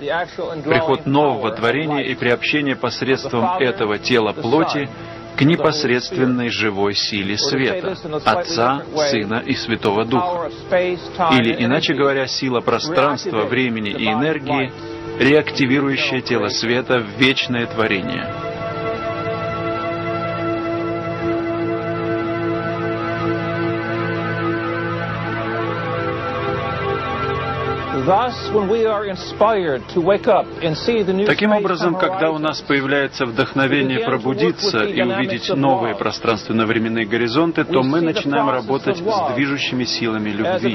приход 0.65 1.07
нового 1.07 1.51
творения 1.53 2.03
и 2.03 2.15
приобщение 2.15 2.77
посредством 2.77 3.59
этого 3.59 3.99
тела 3.99 4.33
плоти 4.33 4.89
к 5.37 5.43
непосредственной 5.43 6.49
живой 6.49 6.95
силе 6.95 7.39
света, 7.39 7.97
Отца, 8.25 8.83
Сына 9.11 9.43
и 9.47 9.55
Святого 9.55 10.05
Духа. 10.05 10.51
Или, 10.71 11.65
иначе 11.65 11.95
говоря, 11.95 12.27
сила 12.27 12.61
пространства, 12.61 13.45
времени 13.45 13.91
и 13.91 14.07
энергии, 14.07 14.73
реактивирующая 15.21 16.21
тело 16.23 16.49
света 16.49 16.99
в 16.99 17.21
вечное 17.21 17.67
творение. 17.67 18.48
Таким 31.27 31.53
образом, 31.53 31.95
когда 31.95 32.31
у 32.31 32.39
нас 32.39 32.63
появляется 32.63 33.27
вдохновение 33.27 34.03
пробудиться 34.03 34.85
и 34.85 35.03
увидеть 35.03 35.51
новые 35.51 35.95
пространственно-временные 35.95 37.05
горизонты, 37.05 37.65
то 37.65 37.83
мы 37.83 38.01
начинаем 38.01 38.49
работать 38.49 38.97
с 38.97 39.35
движущими 39.35 39.85
силами 39.85 40.31
любви. 40.31 40.75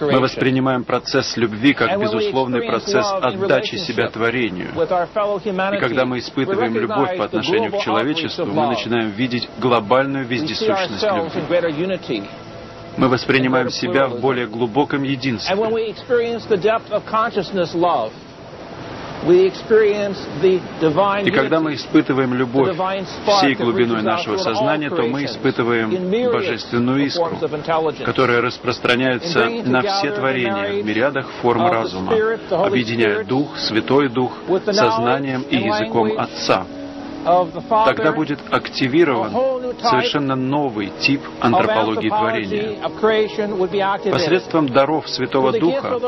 Мы 0.00 0.20
воспринимаем 0.20 0.84
процесс 0.84 1.36
любви 1.36 1.74
как 1.74 2.00
безусловный 2.00 2.66
процесс 2.66 3.06
отдачи 3.20 3.76
себя 3.76 4.08
творению. 4.08 4.70
И 4.70 5.78
когда 5.78 6.06
мы 6.06 6.20
испытываем 6.20 6.74
любовь 6.74 7.18
по 7.18 7.26
отношению 7.26 7.72
к 7.72 7.80
человечеству, 7.80 8.46
мы 8.46 8.68
начинаем 8.68 9.10
видеть 9.10 9.46
глобальную 9.58 10.24
вездесущность 10.24 11.04
любви 11.04 12.30
мы 12.98 13.08
воспринимаем 13.08 13.70
себя 13.70 14.08
в 14.08 14.20
более 14.20 14.46
глубоком 14.46 15.02
единстве. 15.04 15.54
И 21.24 21.30
когда 21.30 21.60
мы 21.60 21.74
испытываем 21.74 22.34
любовь 22.34 22.76
всей 23.38 23.54
глубиной 23.54 24.02
нашего 24.02 24.36
сознания, 24.36 24.90
то 24.90 25.02
мы 25.02 25.24
испытываем 25.24 26.30
божественную 26.30 27.06
искру, 27.06 27.38
которая 28.04 28.40
распространяется 28.40 29.48
на 29.64 29.82
все 29.82 30.12
творения 30.12 30.82
в 30.82 30.86
мириадах 30.86 31.28
форм 31.42 31.66
разума, 31.66 32.12
объединяя 32.50 33.24
Дух, 33.24 33.58
Святой 33.58 34.08
Дух, 34.08 34.32
сознанием 34.66 35.42
и 35.42 35.56
языком 35.56 36.12
Отца— 36.18 36.66
тогда 37.84 38.12
будет 38.12 38.40
активирован 38.50 39.32
совершенно 39.80 40.34
новый 40.34 40.92
тип 41.00 41.22
антропологии 41.40 42.08
творения. 42.08 42.78
Посредством 44.10 44.68
даров 44.68 45.08
Святого 45.08 45.52
Духа 45.58 45.98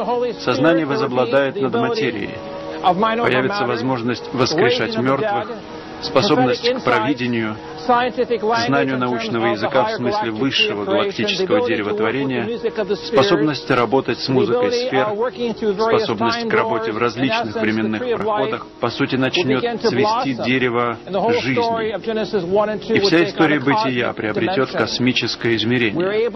сознание 0.40 0.86
возобладает 0.86 1.56
над 1.61 1.74
материей. 1.74 2.34
Появится 2.82 3.66
возможность 3.66 4.32
воскрешать 4.32 4.96
мертвых, 4.96 5.50
способность 6.03 6.68
к 6.68 6.84
провидению, 6.84 7.57
знанию 8.66 8.98
научного 8.98 9.46
языка 9.46 9.84
в 9.84 9.92
смысле 9.92 10.30
высшего 10.30 10.84
галактического 10.84 11.66
деревотворения, 11.66 12.59
способность 12.96 13.70
работать 13.70 14.18
с 14.20 14.28
музыкой 14.28 14.72
сфер, 14.72 15.09
способность 15.74 16.48
к 16.48 16.53
работе 16.53 16.92
в 16.92 16.98
различных 16.98 17.55
временных 17.57 18.03
проходах, 18.16 18.66
по 18.80 18.90
сути, 18.90 19.16
начнет 19.16 19.80
цвести 19.80 20.34
дерево 20.34 20.98
жизни. 21.40 22.96
И 22.96 23.01
вся 23.01 23.24
история 23.24 23.61
бытия 23.61 24.12
приобретет 24.12 24.70
космическое 24.72 25.57
измерение. 25.57 26.30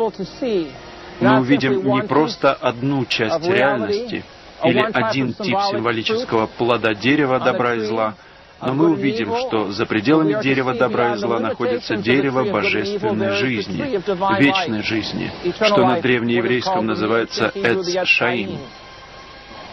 Мы 1.20 1.40
увидим 1.40 1.86
не 1.94 2.02
просто 2.02 2.52
одну 2.52 3.04
часть 3.06 3.46
реальности, 3.46 4.24
или 4.64 4.78
один 4.92 5.34
тип 5.34 5.56
символического 5.70 6.46
плода 6.46 6.94
дерева 6.94 7.38
добра 7.38 7.74
и 7.74 7.80
зла, 7.80 8.14
но 8.60 8.72
мы 8.74 8.90
увидим, 8.90 9.34
что 9.36 9.72
за 9.72 9.86
пределами 9.86 10.40
дерева 10.42 10.74
добра 10.74 11.14
и 11.14 11.18
зла 11.18 11.38
находится 11.40 11.96
дерево 11.96 12.44
божественной 12.44 13.32
жизни, 13.36 14.00
вечной 14.40 14.82
жизни, 14.82 15.30
что 15.54 15.86
на 15.86 16.00
древнееврейском 16.00 16.86
называется 16.86 17.52
Эц 17.54 18.06
Шаим. 18.06 18.58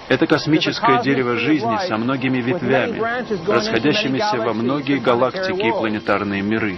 Это 0.09 0.27
космическое 0.27 1.01
дерево 1.01 1.37
жизни 1.37 1.87
со 1.87 1.97
многими 1.97 2.39
ветвями, 2.41 3.01
расходящимися 3.49 4.37
во 4.37 4.53
многие 4.53 4.99
галактики 4.99 5.67
и 5.67 5.71
планетарные 5.71 6.41
миры. 6.41 6.77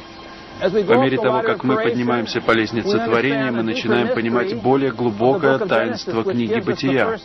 По 0.59 0.93
мере 0.97 1.17
того, 1.17 1.41
как 1.41 1.63
мы 1.63 1.75
поднимаемся 1.75 2.39
по 2.41 2.51
лестнице 2.51 2.97
творения, 2.99 3.51
мы 3.51 3.63
начинаем 3.63 4.13
понимать 4.13 4.55
более 4.61 4.91
глубокое 4.91 5.57
таинство 5.59 6.23
книги 6.23 6.59
Бытия, 6.59 7.17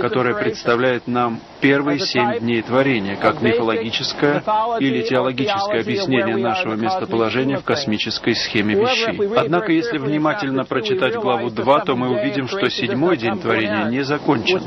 которое 0.00 0.34
представляет 0.34 1.06
нам 1.06 1.40
первые 1.60 1.98
семь 1.98 2.38
дней 2.38 2.62
творения, 2.62 3.16
как 3.16 3.42
мифологическое 3.42 4.42
или 4.80 5.02
теологическое 5.02 5.80
объяснение 5.80 6.36
нашего 6.36 6.74
местоположения 6.74 7.58
в 7.58 7.64
космической 7.64 8.34
схеме 8.34 8.74
вещей. 8.74 9.18
Однако, 9.36 9.72
если 9.72 9.98
внимательно 9.98 10.64
прочитать 10.64 11.16
главу 11.16 11.50
2, 11.50 11.80
то 11.80 11.96
мы 11.96 12.10
увидим, 12.10 12.48
что 12.48 12.68
седьмой 12.70 13.16
день 13.16 13.38
творения 13.38 13.86
не 13.86 14.02
закончен. 14.02 14.60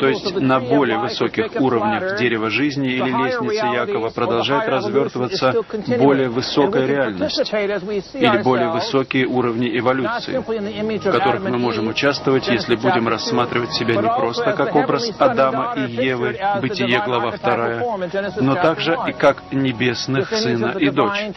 То 0.00 0.08
есть 0.08 0.38
на 0.38 0.60
более 0.60 0.98
высоких 0.98 1.52
уровнях 1.60 2.18
дерева 2.18 2.50
жизни 2.50 2.88
или 2.88 3.10
лестницы 3.10 3.64
Якова 3.64 4.10
продолжает 4.10 4.68
развертываться 4.68 5.54
более 5.98 6.28
высокая 6.28 6.86
реальность, 6.96 8.14
или 8.14 8.42
более 8.42 8.70
высокие 8.70 9.26
уровни 9.26 9.78
эволюции, 9.78 10.36
в 10.38 11.12
которых 11.12 11.42
мы 11.42 11.58
можем 11.58 11.88
участвовать, 11.88 12.48
если 12.48 12.76
будем 12.76 13.08
рассматривать 13.08 13.72
себя 13.72 13.96
не 13.96 14.08
просто 14.08 14.52
как 14.52 14.74
образ 14.74 15.10
Адама 15.18 15.74
и 15.76 15.92
Евы, 15.92 16.38
Бытие, 16.60 17.02
глава 17.04 17.32
2, 17.32 18.40
но 18.40 18.54
также 18.54 18.96
и 19.08 19.12
как 19.12 19.42
небесных 19.52 20.30
сына 20.30 20.74
и 20.78 20.90
дочь, 20.90 21.32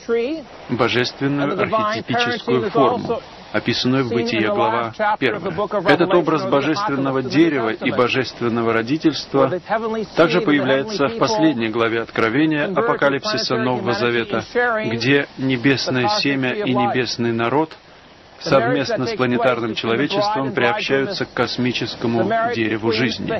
божественную 0.69 1.59
архетипическую 1.59 2.69
форму, 2.71 3.21
описанную 3.51 4.05
в 4.05 4.09
Бытие, 4.09 4.47
глава 4.47 4.93
1. 5.19 5.35
Этот 5.85 6.13
образ 6.13 6.45
божественного 6.45 7.23
дерева 7.23 7.69
и 7.69 7.91
божественного 7.91 8.73
родительства 8.73 9.51
также 10.15 10.41
появляется 10.41 11.07
в 11.07 11.17
последней 11.17 11.69
главе 11.69 12.01
Откровения 12.01 12.65
Апокалипсиса 12.65 13.55
Нового 13.57 13.93
Завета, 13.93 14.43
где 14.85 15.27
небесное 15.37 16.07
семя 16.19 16.51
и 16.51 16.73
небесный 16.73 17.31
народ— 17.31 17.75
совместно 18.41 19.05
с 19.05 19.15
планетарным 19.15 19.75
человечеством 19.75 20.51
приобщаются 20.53 21.25
к 21.25 21.33
космическому 21.33 22.29
дереву 22.53 22.91
жизни. 22.91 23.31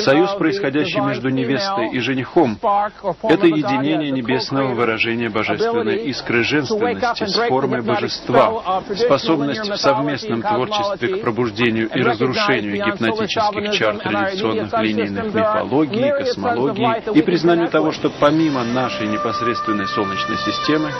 Союз, 0.00 0.34
происходящий 0.34 1.00
между 1.00 1.28
невестой 1.28 1.90
и 1.90 1.98
женихом, 2.00 2.58
это 2.62 3.46
единение 3.46 4.10
небесного 4.10 4.74
выражения 4.74 5.28
божественной 5.28 5.96
искры 6.06 6.42
женственности 6.42 7.24
с 7.24 7.48
формой 7.48 7.82
божества, 7.82 8.82
способность 8.94 9.68
в 9.68 9.76
совместном 9.76 10.42
творчестве 10.42 11.16
к 11.16 11.20
пробуждению 11.22 11.88
и 11.88 12.02
разрушению 12.02 12.84
гипнотических 12.84 13.72
чар 13.72 13.98
традиционных 13.98 14.72
линейных 14.80 15.34
мифологии, 15.34 16.10
космологии 16.10 17.18
и 17.18 17.22
признанию 17.22 17.68
того, 17.68 17.92
что 17.92 18.10
помимо 18.20 18.64
нашей 18.64 19.08
непосредственной 19.08 19.86
Солнечной 19.86 20.36
системы 20.38 20.90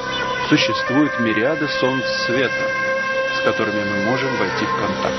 существуют 0.49 1.19
мириады 1.21 1.69
солнц 1.81 2.05
света, 2.27 2.86
которыми 3.47 3.85
мы 3.85 4.11
можем 4.11 4.37
войти 4.39 4.65
в 4.65 4.75
контакт. 4.77 5.15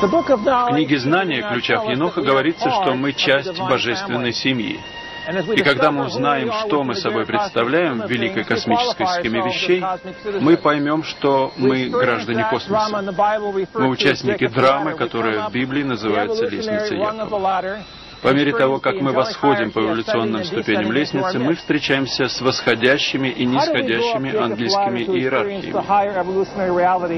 В 0.00 0.68
книге 0.70 0.98
«Знания. 0.98 1.42
Ключах 1.50 1.84
Еноха» 1.88 2.22
говорится, 2.22 2.70
что 2.70 2.94
мы 2.94 3.14
часть 3.14 3.58
божественной 3.58 4.32
семьи. 4.32 4.78
И 5.56 5.62
когда 5.62 5.90
мы 5.90 6.06
узнаем, 6.06 6.52
что 6.52 6.84
мы 6.84 6.94
собой 6.94 7.26
представляем 7.26 8.02
в 8.02 8.10
великой 8.10 8.44
космической 8.44 9.06
схеме 9.06 9.40
вещей, 9.42 9.82
мы 10.40 10.56
поймем, 10.56 11.02
что 11.02 11.52
мы 11.56 11.88
граждане 11.88 12.46
космоса. 12.48 13.02
Мы 13.74 13.88
участники 13.88 14.46
драмы, 14.46 14.94
которая 14.94 15.48
в 15.48 15.52
Библии 15.52 15.82
называется 15.82 16.46
«Лестница 16.46 16.94
Якова». 16.94 17.82
По 18.22 18.28
мере 18.28 18.52
того, 18.52 18.78
как 18.78 18.94
мы 19.00 19.12
восходим 19.12 19.72
по 19.72 19.80
эволюционным 19.80 20.44
ступеням 20.44 20.92
лестницы, 20.92 21.40
мы 21.40 21.56
встречаемся 21.56 22.28
с 22.28 22.40
восходящими 22.40 23.28
и 23.28 23.44
нисходящими 23.44 24.34
ангельскими 24.34 25.00
иерархиями. 25.18 25.72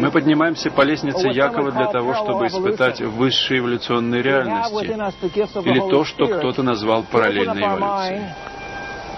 Мы 0.00 0.11
поднимаемся 0.11 0.70
по 0.70 0.80
лестнице 0.82 1.28
Якова 1.28 1.72
для 1.72 1.86
того, 1.86 2.14
чтобы 2.14 2.46
испытать 2.46 3.02
высшие 3.02 3.61
эволюционные 3.61 4.22
реальности, 4.22 4.84
или 4.84 5.90
то, 5.90 6.05
что 6.05 6.26
кто-то 6.26 6.62
назвал 6.62 7.05
параллельной 7.05 7.62
эволюцией. 7.62 8.22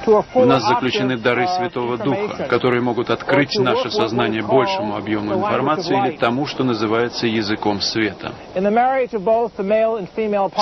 В 0.07 0.47
нас 0.47 0.63
заключены 0.65 1.17
дары 1.19 1.49
Святого 1.49 1.99
Духа, 1.99 2.45
которые 2.45 2.81
могут 2.81 3.11
открыть 3.11 3.59
наше 3.59 3.91
сознание 3.91 4.41
большему 4.43 4.97
объему 4.97 5.35
информации 5.35 5.99
или 6.09 6.17
тому, 6.17 6.47
что 6.47 6.63
называется 6.63 7.27
языком 7.27 7.81
света. 7.81 8.33
В 8.55 8.61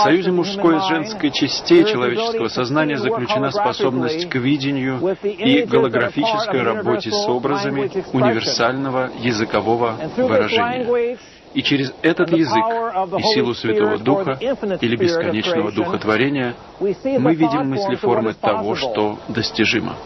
союзе 0.03 0.33
мужской 0.33 0.77
и 0.77 0.81
женской 0.89 1.31
частей 1.31 1.85
человеческого 1.85 2.49
сознания 2.49 2.97
заключена 2.97 3.51
способность 3.51 4.31
к 4.31 4.37
видению 4.37 4.99
и 5.23 5.63
голографической 5.63 6.63
работе 6.63 7.11
с 7.11 7.29
образами 7.29 7.91
универсального 8.13 9.11
языкового 9.21 9.97
выражения. 10.17 11.19
И 11.55 11.63
через 11.63 11.95
этот 12.03 12.33
язык 12.33 12.65
и 13.19 13.23
силу 13.35 13.55
Святого 13.55 13.99
Духа 13.99 14.33
или 14.81 14.97
бесконечного 14.97 15.73
духотворения 15.73 16.55
мы 16.81 17.35
видим 17.35 17.71
мысли 17.71 17.95
формы 17.95 18.35
того, 18.35 18.75
что 18.75 19.19
достижимо. 19.29 19.97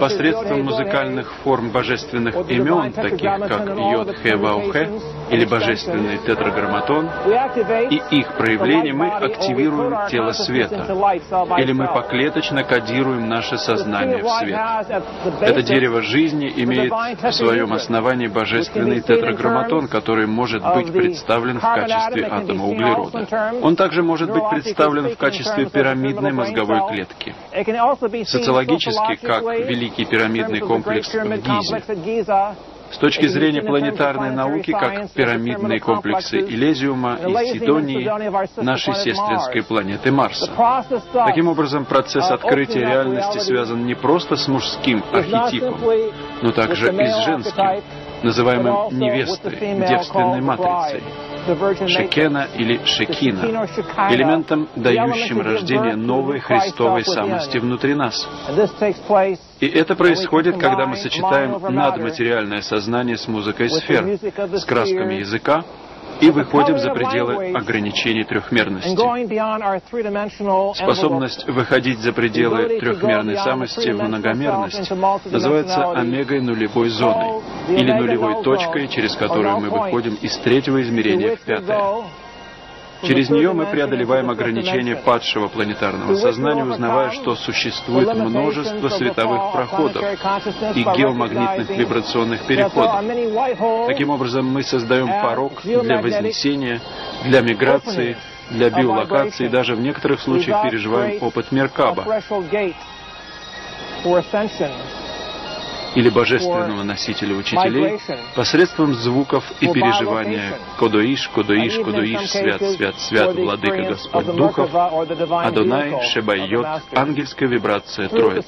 Посредством 0.00 0.62
музыкальных 0.64 1.30
форм 1.44 1.70
божественных 1.70 2.34
имен, 2.48 2.92
таких 2.92 3.20
как 3.20 3.76
Йод 3.76 4.16
Хе 4.22 4.36
Ваухе 4.36 4.90
или 5.30 5.44
божественный 5.44 6.16
тетраграмматон, 6.18 7.10
и 7.90 8.00
их 8.16 8.32
проявление 8.38 8.94
мы 8.94 9.08
активируем 9.08 10.08
тело 10.08 10.32
света, 10.32 10.86
или 11.58 11.72
мы 11.72 11.88
поклеточно 11.88 12.64
кодируем 12.64 13.28
наше 13.28 13.58
сознание 13.58 14.22
в 14.22 14.28
свет. 14.38 14.58
Это 15.42 15.60
дерево 15.62 16.00
жизни 16.00 16.50
имеет 16.56 16.90
в 17.22 17.32
своем 17.32 17.74
основании 17.74 18.28
божественный 18.28 19.02
тетраграмматон, 19.02 19.88
который 19.88 20.26
может 20.26 20.62
быть 20.62 20.90
представлен 20.90 21.58
в 21.58 21.62
качестве 21.62 22.24
атома 22.24 22.64
углерода. 22.66 23.52
Он 23.60 23.76
также 23.76 24.02
может 24.02 24.30
быть 24.30 24.48
представлен 24.48 25.10
в 25.10 25.18
качестве 25.18 25.66
пирамидной 25.66 26.32
мозговой 26.32 26.80
клетки 26.88 27.25
клетки. 27.26 28.24
Социологически, 28.24 29.16
как 29.26 29.42
Великий 29.42 30.04
пирамидный 30.04 30.60
комплекс 30.60 31.12
в 31.12 32.04
Гизе. 32.04 32.54
С 32.88 32.98
точки 32.98 33.26
зрения 33.26 33.62
планетарной 33.62 34.30
науки, 34.30 34.70
как 34.70 35.10
пирамидные 35.10 35.80
комплексы 35.80 36.38
Элезиума 36.38 37.16
и 37.16 37.58
Сидонии, 37.58 38.08
нашей 38.62 38.94
сестринской 38.94 39.64
планеты 39.64 40.12
Марса. 40.12 40.48
Таким 41.12 41.48
образом, 41.48 41.84
процесс 41.84 42.30
открытия 42.30 42.80
реальности 42.80 43.38
связан 43.38 43.84
не 43.86 43.94
просто 43.94 44.36
с 44.36 44.46
мужским 44.46 45.02
архетипом, 45.12 45.80
но 46.42 46.52
также 46.52 46.92
и 46.92 47.06
с 47.06 47.24
женским, 47.24 47.82
называемым 48.22 48.96
невестой, 48.96 49.56
девственной 49.88 50.40
матрицей. 50.40 51.02
Шекена 51.88 52.48
или 52.54 52.80
Шекина, 52.84 53.66
элементом, 54.10 54.68
дающим 54.76 55.40
рождение 55.40 55.96
новой 55.96 56.40
Христовой 56.40 57.04
самости 57.04 57.58
внутри 57.58 57.94
нас. 57.94 58.28
И 59.60 59.66
это 59.66 59.94
происходит, 59.94 60.58
когда 60.58 60.86
мы 60.86 60.96
сочетаем 60.96 61.58
надматериальное 61.74 62.62
сознание 62.62 63.16
с 63.16 63.28
музыкой 63.28 63.70
сфер, 63.70 64.18
с 64.54 64.64
красками 64.64 65.14
языка, 65.14 65.64
и 66.20 66.30
выходим 66.30 66.78
за 66.78 66.90
пределы 66.90 67.52
ограничений 67.52 68.24
трехмерности. 68.24 68.94
Способность 70.74 71.46
выходить 71.48 71.98
за 72.00 72.12
пределы 72.12 72.78
трехмерной 72.80 73.36
самости 73.36 73.90
в 73.90 74.02
многомерность 74.02 74.90
называется 75.30 75.90
омегой 75.92 76.40
нулевой 76.40 76.88
зоной 76.90 77.42
или 77.68 77.92
нулевой 77.92 78.42
точкой, 78.42 78.88
через 78.88 79.14
которую 79.16 79.60
мы 79.60 79.70
выходим 79.70 80.14
из 80.14 80.36
третьего 80.38 80.82
измерения 80.82 81.36
в 81.36 81.40
пятое. 81.40 82.04
Через 83.02 83.30
нее 83.30 83.52
мы 83.52 83.66
преодолеваем 83.66 84.30
ограничения 84.30 84.96
падшего 84.96 85.48
планетарного 85.48 86.14
сознания, 86.14 86.64
узнавая, 86.64 87.10
что 87.12 87.34
существует 87.36 88.14
множество 88.14 88.88
световых 88.88 89.52
проходов 89.52 90.02
и 90.74 90.82
геомагнитных 90.82 91.70
вибрационных 91.70 92.46
переходов. 92.46 93.04
Таким 93.86 94.10
образом, 94.10 94.46
мы 94.46 94.62
создаем 94.62 95.08
порог 95.22 95.62
для 95.62 96.00
вознесения, 96.00 96.80
для 97.24 97.40
миграции, 97.40 98.16
для 98.50 98.70
биолокации, 98.70 99.46
и 99.46 99.48
даже 99.48 99.74
в 99.74 99.80
некоторых 99.80 100.20
случаях 100.20 100.62
переживаем 100.62 101.22
опыт 101.22 101.52
Меркаба 101.52 102.04
или 105.96 106.10
божественного 106.10 106.82
носителя 106.82 107.34
учителей 107.34 107.98
посредством 108.34 108.94
звуков 108.94 109.44
и 109.60 109.66
переживания 109.66 110.52
«Кодоиш, 110.78 111.28
Кодоиш, 111.28 111.78
Кодоиш, 111.78 112.30
Свят, 112.30 112.62
Свят, 112.76 112.94
Свят, 113.00 113.34
Владыка 113.34 113.82
Господь 113.82 114.26
Духов, 114.36 114.70
Адонай, 114.74 115.94
Шебайот, 116.12 116.66
ангельская 116.94 117.48
вибрация 117.48 118.08
Троицы. 118.08 118.46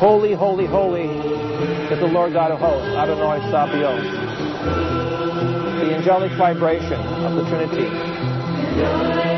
Holy, 0.00 0.34
holy, 0.34 0.66
holy 0.66 1.06
is 1.92 2.00
the 2.00 2.06
Lord 2.06 2.32
God 2.32 2.50
of 2.50 2.58
hosts, 2.58 2.88
Adonai 2.96 3.38
Sabaoth. 3.52 4.02
The 5.78 5.94
angelic 5.94 6.32
vibration 6.36 6.98
of 7.22 7.36
the 7.36 7.44
Trinity. 7.48 9.31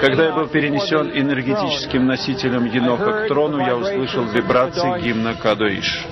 Когда 0.00 0.24
я 0.24 0.32
был 0.34 0.46
перенесен 0.48 1.10
энергетическим 1.14 2.06
носителем 2.06 2.66
Еноха 2.66 3.24
к 3.24 3.28
трону, 3.28 3.58
я 3.58 3.76
услышал 3.76 4.24
вибрации 4.24 5.00
гимна 5.00 5.34
Кадоиш. 5.34 6.04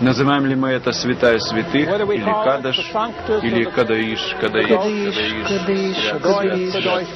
Называем 0.00 0.46
ли 0.46 0.54
мы 0.54 0.70
это 0.70 0.92
святая 0.92 1.38
святых, 1.38 1.88
или 1.88 2.24
Кадаш, 2.24 2.78
или 3.42 3.64
Кадаиш, 3.64 4.36
Кадаиш, 4.40 4.68
Кадаиш, 5.50 5.96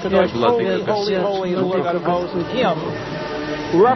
Кадаиш, 0.03 0.33
Владыка 0.33 1.99
Господь. 1.99 2.47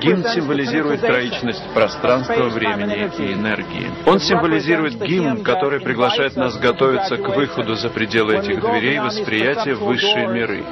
Гимн 0.01 0.25
символизирует 0.25 1.01
троичность 1.01 1.63
пространства, 1.73 2.49
времени 2.49 3.11
и 3.19 3.33
энергии. 3.33 3.91
Он 4.07 4.21
символизирует 4.21 5.01
гимн, 5.01 5.43
который 5.43 5.81
приглашает 5.81 6.37
нас 6.37 6.57
готовиться 6.59 7.17
к 7.17 7.29
выходу 7.35 7.75
за 7.75 7.89
пределы 7.89 8.37
этих 8.37 8.61
дверей 8.61 8.99
восприятия 8.99 9.75
высшие 9.75 10.27
миры, 10.29 10.65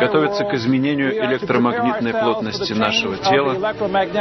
готовиться 0.00 0.44
к 0.44 0.54
изменению 0.54 1.24
электромагнитной 1.26 2.12
плотности 2.12 2.72
нашего 2.72 3.16
тела, 3.16 3.74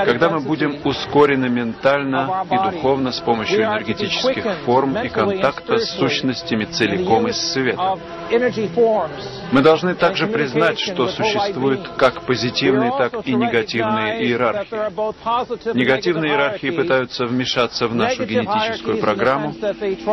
когда 0.06 0.30
мы 0.30 0.40
будем 0.42 0.78
ускорены 0.84 1.50
ментально 1.50 2.46
и 2.52 2.72
духовно 2.72 3.12
с 3.12 3.20
помощью 3.20 3.64
энергетических 3.64 4.46
форм 4.66 4.98
и 4.98 5.10
контакта 5.10 5.78
с 5.78 5.92
сущностями 5.98 6.66
целиком 6.66 7.28
из 7.28 7.38
света. 7.52 7.98
Мы 9.52 9.62
должны 9.62 9.96
также 9.96 10.28
признать, 10.28 10.80
что 10.80 11.08
существуют 11.08 11.88
как 11.98 12.26
позитивные, 12.26 12.92
так 12.98 13.14
и 13.26 13.34
негативные 13.34 14.03
иерархии. 14.22 15.78
Негативные 15.78 16.32
иерархии 16.32 16.70
пытаются 16.70 17.26
вмешаться 17.26 17.88
в 17.88 17.96
нашу 17.96 18.26
генетическую 18.26 18.98
программу. 18.98 19.56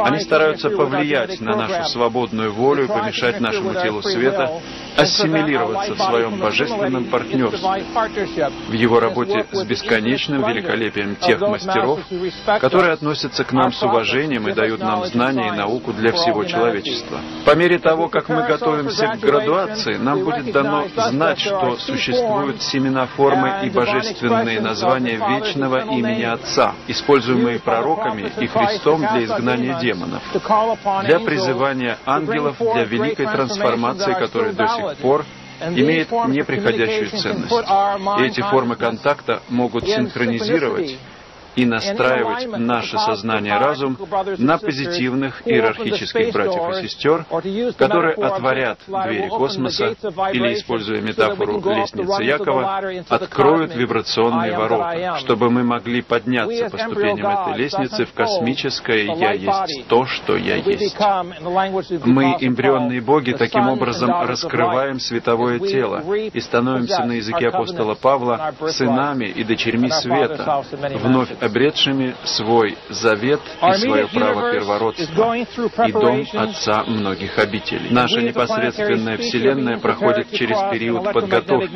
Они 0.05 0.21
стараются 0.21 0.71
повлиять 0.71 1.41
на 1.41 1.57
нашу 1.57 1.85
свободную 1.91 2.53
волю 2.53 2.85
и 2.85 2.89
помешать 2.89 3.41
нашему 3.41 3.75
телу 3.75 4.03
света 4.03 4.61
ассимилироваться 4.97 5.95
в 5.95 5.99
своем 5.99 6.39
божественном 6.39 7.05
партнерстве, 7.07 7.85
в 8.69 8.73
его 8.73 9.01
работе 9.01 9.47
с 9.51 9.65
бесконечным 9.65 10.47
великолепием 10.47 11.17
тех 11.17 11.41
мастеров, 11.41 12.01
которые 12.61 12.93
относятся 12.93 13.45
к 13.45 13.53
нам 13.53 13.73
с 13.73 13.83
уважением 13.83 14.49
и 14.49 14.53
дают 14.53 14.81
нам 14.81 15.05
знания 15.07 15.49
и 15.49 15.53
науку 15.53 15.93
для 15.93 16.13
всего 16.13 16.45
человечества. 16.45 17.21
По 17.45 17.55
мере 17.55 17.79
того, 17.79 18.09
как 18.09 18.29
мы 18.29 18.47
готовимся 18.47 19.09
к 19.09 19.21
градуации, 19.21 19.97
нам 19.97 20.25
будет 20.25 20.53
дано 20.53 20.87
знать, 21.11 21.41
что 21.41 21.77
существуют 21.77 22.63
семена 22.63 23.07
формы 23.07 23.61
и 23.65 23.70
божественные 23.73 24.61
названия 24.61 25.17
вечного 25.17 25.85
имени 25.93 26.23
Отца, 26.23 26.75
используемые 26.87 27.59
пророками 27.59 28.31
и 28.39 28.47
Христом 28.47 29.01
для 29.01 29.25
изгнания 29.25 29.79
демонов, 29.79 30.23
для 31.05 31.21
призывания 31.21 31.99
ангелов, 32.07 32.57
для 32.59 32.85
великой 32.85 33.27
трансформации, 33.27 34.13
которая 34.13 34.53
до 34.53 34.67
сих 34.67 34.97
пор 34.99 35.25
имеет 35.61 36.11
неприходящую 36.11 37.11
ценность. 37.11 37.53
И 38.21 38.25
эти 38.25 38.41
формы 38.41 38.77
контакта 38.77 39.43
могут 39.49 39.87
синхронизировать 39.87 40.99
и 41.61 41.67
настраивать 41.67 42.47
наше 42.59 42.99
сознание 42.99 43.55
и 43.55 43.59
разум 43.59 43.97
на 44.39 44.59
позитивных 44.59 45.47
иерархических 45.47 46.33
братьев 46.33 46.83
и 46.83 46.89
сестер, 46.89 47.27
которые 47.77 48.15
отворят 48.15 48.79
двери 48.87 49.29
космоса 49.29 49.95
или, 50.33 50.55
используя 50.55 51.01
метафору 51.01 51.61
лестницы 51.61 52.23
Якова, 52.23 52.83
откроют 53.09 53.75
вибрационные 53.75 54.57
ворота, 54.57 55.19
чтобы 55.19 55.51
мы 55.51 55.63
могли 55.63 56.03
подняться 56.03 56.71
по 56.71 56.79
ступеням 56.79 57.27
этой 57.27 57.59
лестницы 57.59 58.05
в 58.07 58.13
космическое 58.13 59.05
«Я 59.15 59.33
есть 59.33 59.87
то, 59.89 60.07
что 60.07 60.37
я 60.37 60.57
есть». 60.57 60.97
Мы, 62.05 62.37
эмбрионные 62.41 63.01
боги, 63.01 63.33
таким 63.33 63.69
образом 63.69 64.11
раскрываем 64.23 64.99
световое 64.99 65.59
тело 65.59 66.03
и 66.15 66.41
становимся 66.41 67.05
на 67.05 67.13
языке 67.13 67.49
апостола 67.49 67.95
Павла 67.95 68.55
сынами 68.69 69.27
и 69.27 69.45
дочерьми 69.45 69.91
света, 69.91 70.65
вновь 71.03 71.31
обретшими 71.51 72.15
свой 72.25 72.77
завет 72.89 73.41
и 73.63 73.73
свое 73.79 74.07
право 74.09 74.53
первородства 74.53 75.35
и 75.35 75.93
дом 75.93 76.25
Отца 76.33 76.85
многих 76.85 77.39
обителей. 77.39 77.91
Наша 77.91 78.21
непосредственная 78.23 79.19
Вселенная 79.19 79.79
проходит 79.79 80.31
через 80.33 80.57
период 80.73 81.13
подготовки, 81.13 81.71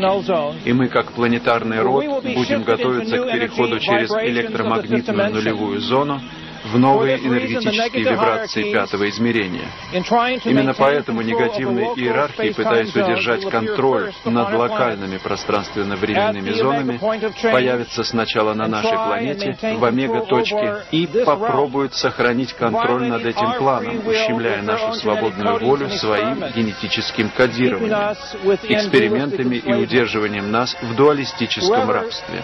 и 0.69 0.73
мы, 0.73 0.89
как 0.89 1.13
планетарный 1.13 1.81
род, 1.81 2.05
будем 2.23 2.63
готовиться 2.63 3.19
к 3.19 3.33
переходу 3.33 3.79
через 3.81 4.11
электромагнитную 4.11 5.33
нулевую 5.33 5.81
зону, 5.81 6.21
в 6.65 6.79
новые 6.79 7.19
энергетические 7.19 8.05
вибрации 8.05 8.73
пятого 8.73 9.09
измерения. 9.11 9.69
Именно 9.93 10.75
поэтому 10.75 11.23
негативные 11.23 11.89
иерархии, 11.97 12.53
пытаясь 12.53 12.95
удержать 12.95 13.49
контроль 13.49 14.13
над 14.25 14.55
локальными 14.55 15.19
пространственно-временными 15.19 16.51
зонами, 16.53 16.99
появятся 17.43 18.05
сначала 18.05 18.55
на 18.55 18.67
нашей 18.67 18.97
планете, 18.97 19.57
в 19.77 19.85
омега-точке, 19.85 20.85
и 20.91 21.07
попробуют 21.07 21.95
сохранить 21.95 22.53
контроль 22.55 23.09
над 23.09 23.25
этим 23.25 23.53
планом, 23.59 24.07
ущемляя 24.07 24.63
нашу 24.63 24.95
свободную 24.95 25.59
волю 25.61 25.91
своим 25.91 26.45
генетическим 26.55 27.29
кодированием, 27.31 28.17
экспериментами 28.63 29.57
и 29.57 29.73
удерживанием 29.75 30.51
нас 30.51 30.77
в 30.81 30.95
дуалистическом 30.95 31.91
рабстве. 31.91 32.43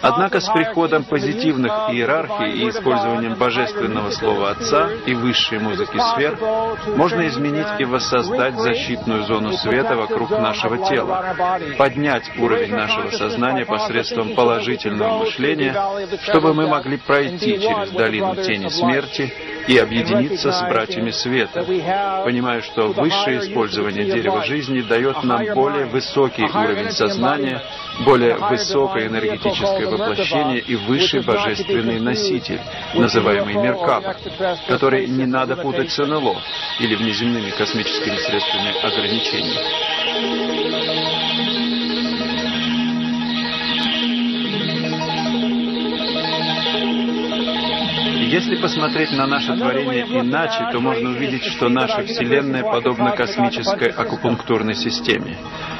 Однако 0.00 0.40
с 0.40 0.48
приходом 0.48 1.04
позитивных 1.04 1.72
иерархий 1.90 2.66
и 2.66 2.70
использованием 2.88 3.34
божественного 3.34 4.10
слова 4.10 4.50
Отца 4.50 4.90
и 5.06 5.14
высшей 5.14 5.58
музыки 5.58 5.98
сфер 6.14 6.38
можно 6.96 7.26
изменить 7.28 7.66
и 7.78 7.84
воссоздать 7.84 8.54
защитную 8.54 9.24
зону 9.24 9.52
света 9.52 9.96
вокруг 9.96 10.30
нашего 10.30 10.88
тела, 10.88 11.34
поднять 11.76 12.30
уровень 12.38 12.74
нашего 12.74 13.10
сознания 13.10 13.64
посредством 13.64 14.34
положительного 14.34 15.24
мышления, 15.24 15.74
чтобы 16.22 16.54
мы 16.54 16.66
могли 16.66 16.96
пройти 16.96 17.60
через 17.60 17.90
долину 17.90 18.36
тени 18.36 18.68
смерти 18.68 19.32
и 19.66 19.76
объединиться 19.76 20.50
с 20.50 20.62
братьями 20.62 21.10
света, 21.10 21.62
понимая, 22.24 22.62
что 22.62 22.88
высшее 22.88 23.40
использование 23.40 24.04
дерева 24.06 24.44
жизни 24.44 24.80
дает 24.80 25.22
нам 25.24 25.44
более 25.54 25.86
высокий 25.86 26.44
уровень 26.44 26.90
сознания, 26.90 27.62
более 28.04 28.36
высокое 28.36 29.08
энергетическое 29.08 29.86
воплощение 29.86 30.60
и 30.60 30.76
высший 30.76 31.22
божественный 31.22 32.00
носитель, 32.00 32.60
называемый 32.94 33.54
Меркаба, 33.54 34.16
который 34.66 35.06
не 35.06 35.26
надо 35.26 35.56
путать 35.56 35.90
с 35.90 35.98
НЛО 35.98 36.40
или 36.80 36.94
внеземными 36.94 37.50
космическими 37.50 38.16
средствами 38.16 38.78
ограничений. 38.84 39.58
Если 48.30 48.56
посмотреть 48.56 49.10
на 49.12 49.26
наше 49.26 49.56
творение 49.56 50.04
иначе, 50.04 50.68
то 50.70 50.80
можно 50.80 51.10
увидеть, 51.10 51.44
что 51.44 51.70
наша 51.70 52.04
Вселенная 52.04 52.62
подобна 52.62 53.12
космической 53.12 53.88
акупунктурной 53.88 54.74
системе. 54.74 55.38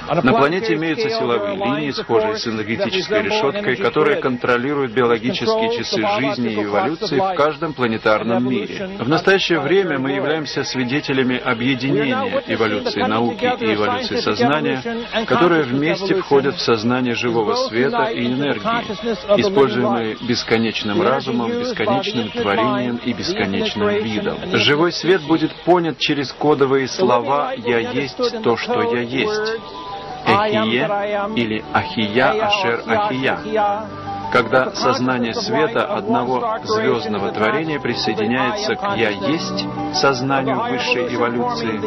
На 0.09 0.33
планете 0.33 0.75
имеются 0.75 1.11
силовые 1.11 1.57
линии, 1.57 1.91
схожие 1.91 2.37
с 2.37 2.47
энергетической 2.47 3.23
решеткой, 3.23 3.77
которые 3.77 4.21
контролируют 4.21 4.93
биологические 4.93 5.77
часы 5.77 6.03
жизни 6.21 6.53
и 6.53 6.65
эволюции 6.65 7.19
в 7.19 7.35
каждом 7.35 7.75
планетарном 7.75 8.49
мире. 8.49 8.91
В 8.99 9.09
настоящее 9.09 9.61
время 9.61 9.99
мы 9.99 10.13
являемся 10.13 10.65
свидетелями 10.65 11.39
объединения 11.39 12.43
эволюции 12.47 13.03
науки 13.03 13.45
и 13.61 13.75
эволюции 13.75 14.17
сознания, 14.17 14.83
которые 15.27 15.65
вместе 15.65 16.15
входят 16.17 16.57
в 16.57 16.61
сознание 16.61 17.15
живого 17.15 17.55
света 17.69 18.05
и 18.05 18.27
энергии, 18.27 19.41
используемые 19.41 20.17
бесконечным 20.21 21.03
разумом, 21.03 21.51
бесконечным 21.51 22.31
творением 22.31 22.97
и 23.05 23.13
бесконечным 23.13 23.89
видом. 23.89 24.39
Живой 24.53 24.93
свет 24.93 25.23
будет 25.23 25.53
понят 25.65 25.99
через 25.99 26.33
кодовые 26.33 26.89
слова 26.89 27.53
«Я 27.55 27.79
есть 27.79 28.19
то, 28.43 28.57
что 28.57 28.95
я 28.95 29.03
есть». 29.03 29.59
Эхие 30.29 30.89
или 31.37 31.65
Ахия 31.73 32.47
Ашер 32.47 32.83
Ахия 32.87 33.39
когда 34.31 34.71
сознание 34.73 35.35
света 35.35 35.85
одного 35.87 36.59
звездного 36.65 37.33
творения 37.33 37.81
присоединяется 37.81 38.75
к 38.75 38.97
«Я 38.97 39.11
есть» 39.11 39.67
сознанию 39.95 40.61
высшей 40.61 41.15
эволюции, 41.15 41.79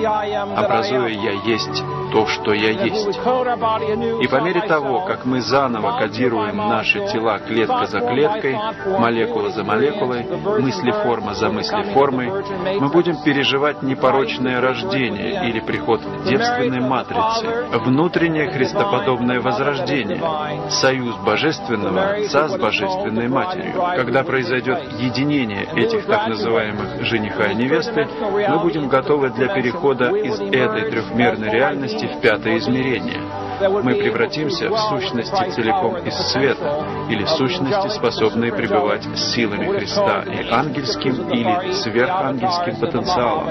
образуя 0.58 1.10
«Я 1.10 1.34
есть» 1.44 1.84
то, 2.12 2.28
что 2.28 2.54
я 2.54 2.70
есть. 2.70 3.18
И 3.18 4.28
по 4.28 4.42
мере 4.42 4.62
того, 4.62 5.02
как 5.02 5.26
мы 5.26 5.42
заново 5.42 5.98
кодируем 6.00 6.58
наши 6.58 7.00
тела 7.08 7.40
клетка 7.40 7.86
за 7.86 8.00
клеткой, 8.00 8.58
молекула 9.00 9.50
за 9.50 9.64
молекулой, 9.64 10.26
мысли-форма 10.60 11.34
за 11.34 11.50
мысли-формой, 11.50 12.32
мы 12.80 12.90
будем 12.90 13.22
переживать 13.24 13.82
непорочное 13.82 14.62
рождение 14.62 15.50
или 15.50 15.60
приход 15.60 16.02
девственной 16.26 16.82
матрицы, 16.82 17.48
внутреннее 17.80 18.52
христоподобное 18.52 19.40
возрождение, 19.40 20.22
союз 20.70 21.16
божественного 21.18 22.12
Отца 22.12 22.48
с 22.48 22.58
Божественной 22.58 23.28
Матерью. 23.28 23.74
Когда 23.96 24.24
произойдет 24.24 24.80
единение 25.00 25.68
этих 25.76 26.06
так 26.06 26.28
называемых 26.28 27.04
жениха 27.06 27.48
и 27.48 27.56
невесты, 27.56 28.08
мы 28.22 28.60
будем 28.60 28.88
готовы 28.88 29.30
для 29.30 29.48
перехода 29.48 30.10
из 30.10 30.40
этой 30.40 30.92
трехмерной 30.92 31.50
реальности 31.50 32.01
перейти 32.02 32.08
в 32.08 32.22
пятое 32.22 32.58
измерение— 32.58 33.22
мы 33.70 33.96
превратимся 33.96 34.70
в 34.70 34.78
сущности 34.78 35.50
целиком 35.52 35.98
из 35.98 36.16
света, 36.32 36.86
или 37.10 37.26
сущности, 37.26 37.90
способные 37.90 38.52
пребывать 38.52 39.04
с 39.16 39.34
силами 39.34 39.78
Христа 39.78 40.24
и 40.24 40.50
ангельским 40.50 41.30
или 41.30 41.72
сверхангельским 41.74 42.78
потенциалом, 42.78 43.50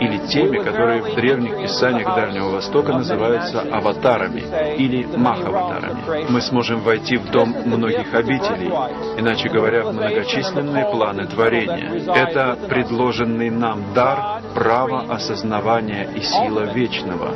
или 0.00 0.18
теми, 0.28 0.58
которые 0.58 1.02
в 1.02 1.14
древних 1.14 1.62
писаниях 1.62 2.14
Дальнего 2.14 2.50
Востока 2.50 2.92
называются 2.92 3.60
аватарами 3.60 4.44
или 4.76 5.04
махаватарами. 5.16 6.26
Мы 6.28 6.40
сможем 6.40 6.80
войти 6.80 7.16
в 7.16 7.30
дом 7.30 7.54
многих 7.64 8.12
обителей, 8.14 8.70
иначе 9.18 9.48
говоря, 9.48 9.84
в 9.84 9.92
многочисленные 9.92 10.84
планы 10.86 11.26
творения. 11.26 12.12
Это 12.14 12.58
предложенный 12.68 13.50
нам 13.50 13.94
дар, 13.94 14.42
право 14.54 15.02
осознавания 15.08 16.08
и 16.14 16.20
сила 16.20 16.72
вечного. 16.72 17.32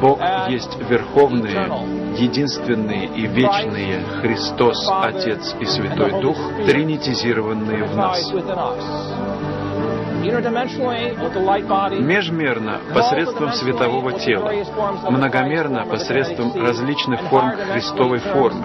Бог 0.00 0.20
есть 0.48 0.76
Верховные, 0.88 1.68
единственные 2.18 3.06
и 3.06 3.26
вечные 3.26 4.02
Христос, 4.20 4.86
Отец 4.88 5.54
и 5.60 5.64
Святой 5.64 6.20
Дух, 6.20 6.36
тринитизированные 6.66 7.84
в 7.84 7.96
нас. 7.96 8.32
Межмерно 12.00 12.80
посредством 12.92 13.52
светового 13.52 14.12
тела, 14.18 14.52
многомерно 15.08 15.86
посредством 15.86 16.52
различных 16.60 17.20
форм 17.22 17.52
Христовой 17.52 18.18
формы, 18.18 18.64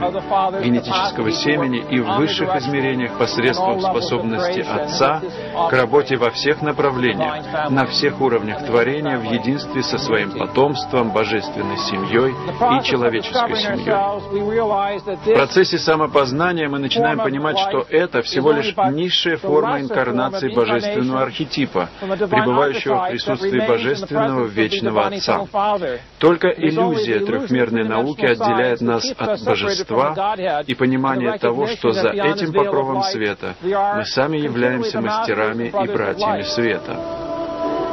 генетического 0.63 1.31
семени 1.31 1.85
и 1.89 1.99
в 1.99 2.17
высших 2.17 2.55
измерениях 2.55 3.17
посредством 3.17 3.79
способности 3.81 4.61
Отца 4.61 5.21
к 5.69 5.73
работе 5.73 6.17
во 6.17 6.31
всех 6.31 6.61
направлениях, 6.61 7.69
на 7.69 7.85
всех 7.85 8.19
уровнях 8.21 8.65
творения 8.65 9.17
в 9.17 9.23
единстве 9.23 9.83
со 9.83 9.97
своим 9.97 10.31
потомством, 10.31 11.11
божественной 11.11 11.77
семьей 11.77 12.31
и 12.31 12.83
человеческой 12.83 13.55
семьей. 13.55 13.91
В 15.01 15.33
процессе 15.35 15.77
самопознания 15.77 16.67
мы 16.67 16.79
начинаем 16.79 17.19
понимать, 17.19 17.59
что 17.59 17.85
это 17.89 18.21
всего 18.23 18.51
лишь 18.51 18.73
низшая 18.91 19.37
форма 19.37 19.79
инкарнации 19.81 20.53
божественного 20.53 21.21
архетипа, 21.23 21.50
архетипа, 21.51 21.89
пребывающего 21.99 23.05
в 23.05 23.09
присутствии 23.09 23.67
Божественного 23.67 24.45
Вечного 24.45 25.07
Отца. 25.07 25.45
Только 26.19 26.49
иллюзия 26.49 27.19
трехмерной 27.19 27.83
науки 27.83 28.25
отделяет 28.25 28.81
нас 28.81 29.03
от 29.17 29.43
Божества 29.43 30.35
и 30.65 30.73
понимание 30.75 31.37
того, 31.37 31.67
что 31.67 31.91
за 31.91 32.09
этим 32.09 32.53
покровом 32.53 33.03
света 33.03 33.55
мы 33.61 34.05
сами 34.05 34.37
являемся 34.37 35.01
мастерами 35.01 35.67
и 35.67 35.87
братьями 35.87 36.41
света. 36.43 36.99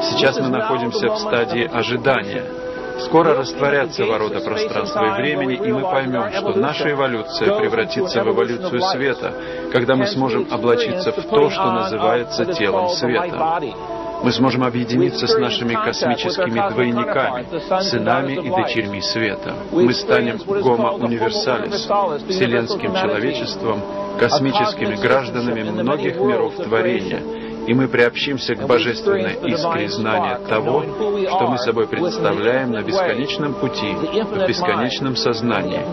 Сейчас 0.02 0.38
мы 0.38 0.48
находимся 0.48 1.09
в 1.09 1.18
стадии 1.18 1.68
ожидания— 1.70 2.44
Скоро 2.99 3.34
растворятся 3.34 4.05
ворота 4.05 4.40
пространства 4.40 5.18
и 5.18 5.22
времени, 5.22 5.55
и 5.55 5.72
мы 5.72 5.82
поймем, 5.82 6.30
что 6.32 6.59
наша 6.59 6.90
эволюция 6.90 7.59
превратится 7.59 8.24
в 8.24 8.28
эволюцию 8.28 8.80
света, 8.80 9.34
когда 9.72 9.94
мы 9.94 10.07
сможем 10.07 10.46
облачиться 10.51 11.12
в 11.12 11.22
то, 11.22 11.51
что 11.51 11.70
называется 11.70 12.44
телом 12.46 12.88
света. 12.90 13.61
Мы 14.22 14.32
сможем 14.32 14.64
объединиться 14.64 15.28
с 15.28 15.38
нашими 15.38 15.74
космическими 15.74 16.70
двойниками, 16.70 17.46
сынами 17.82 18.32
и 18.32 18.51
дочерьми 18.51 19.01
света. 19.01 19.55
Мы 19.70 19.92
станем 19.94 20.38
гомо 20.38 20.92
универсалис, 20.92 21.84
вселенским 22.28 22.94
человечеством, 22.94 23.80
космическими 24.18 24.96
гражданами 24.96 25.62
многих 25.70 26.16
миров 26.16 26.55
творения, 26.57 27.22
и 27.68 27.74
мы 27.74 27.86
приобщимся 27.86 28.54
к 28.54 28.66
божественной 28.66 29.34
искре 29.44 29.90
знания 29.90 30.40
того, 30.48 30.82
что 31.28 31.48
мы 31.48 31.58
собой 31.58 31.86
представляем 31.86 32.72
на 32.72 32.82
бесконечном 32.82 33.52
пути, 33.54 33.92
в 33.92 34.48
бесконечном 34.48 35.16
сознании, 35.16 35.84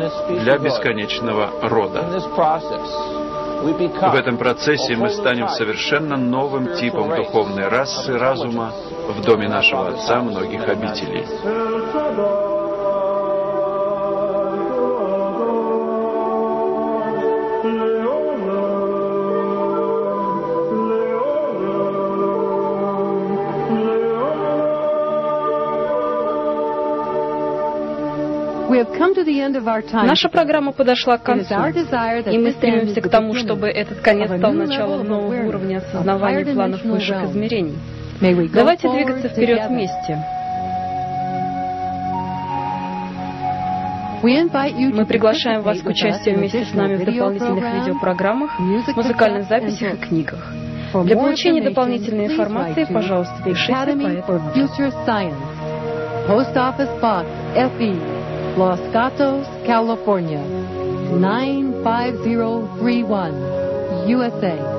для 0.42 0.58
бесконечного 0.58 1.52
рода. 1.64 2.02
В 3.62 4.16
этом 4.16 4.38
процессе 4.38 4.96
мы 4.96 5.10
станем 5.10 5.50
совершенно 5.50 6.16
новым 6.16 6.76
типом 6.76 7.14
духовной 7.14 7.68
расы 7.68 8.18
разума 8.18 8.72
в 9.10 9.22
доме 9.26 9.50
нашего 9.50 9.90
Отца 9.90 10.22
многих 10.22 10.66
обителей. 10.70 11.26
Наша 28.68 30.30
программа 30.30 30.72
подошла 30.72 31.18
к 31.18 31.24
концу, 31.24 31.54
и 31.54 32.38
мы 32.38 32.52
стремимся 32.52 33.02
к 33.02 33.10
тому, 33.10 33.34
чтобы 33.36 33.68
этот 33.68 34.00
конец 34.00 34.32
стал 34.38 34.54
началом 34.54 35.08
нового 35.08 35.48
уровня 35.48 35.78
осознавания 35.78 36.54
планов 36.54 36.84
высших 36.84 37.24
измерений. 37.26 37.76
Давайте 38.54 38.90
двигаться 38.90 39.30
вперед 39.30 39.68
вместе. 39.70 40.20
Мы 44.24 45.06
приглашаем 45.06 45.62
вас 45.62 45.82
к 45.82 45.86
участию 45.88 46.38
вместе 46.38 46.66
с 46.66 46.74
нами 46.74 46.96
в 46.96 47.06
дополнительных 47.06 47.76
видеопрограммах, 47.76 48.60
музыкальных 48.60 49.48
записях 49.48 49.94
и 49.94 49.98
книгах. 49.98 50.52
Для 51.04 51.16
получения 51.16 51.62
дополнительной 51.62 52.28
информации, 52.28 52.88
пожалуйста, 52.92 53.36
пишите 53.44 53.74
по 53.76 54.32
этому 54.32 54.50
Post 56.28 56.56
Office 56.56 57.00
Box, 57.00 57.28
FE 57.56 58.15
Los 58.58 58.80
Gatos, 58.94 59.46
California 59.66 60.40
95031, 61.12 64.08
USA. 64.08 64.75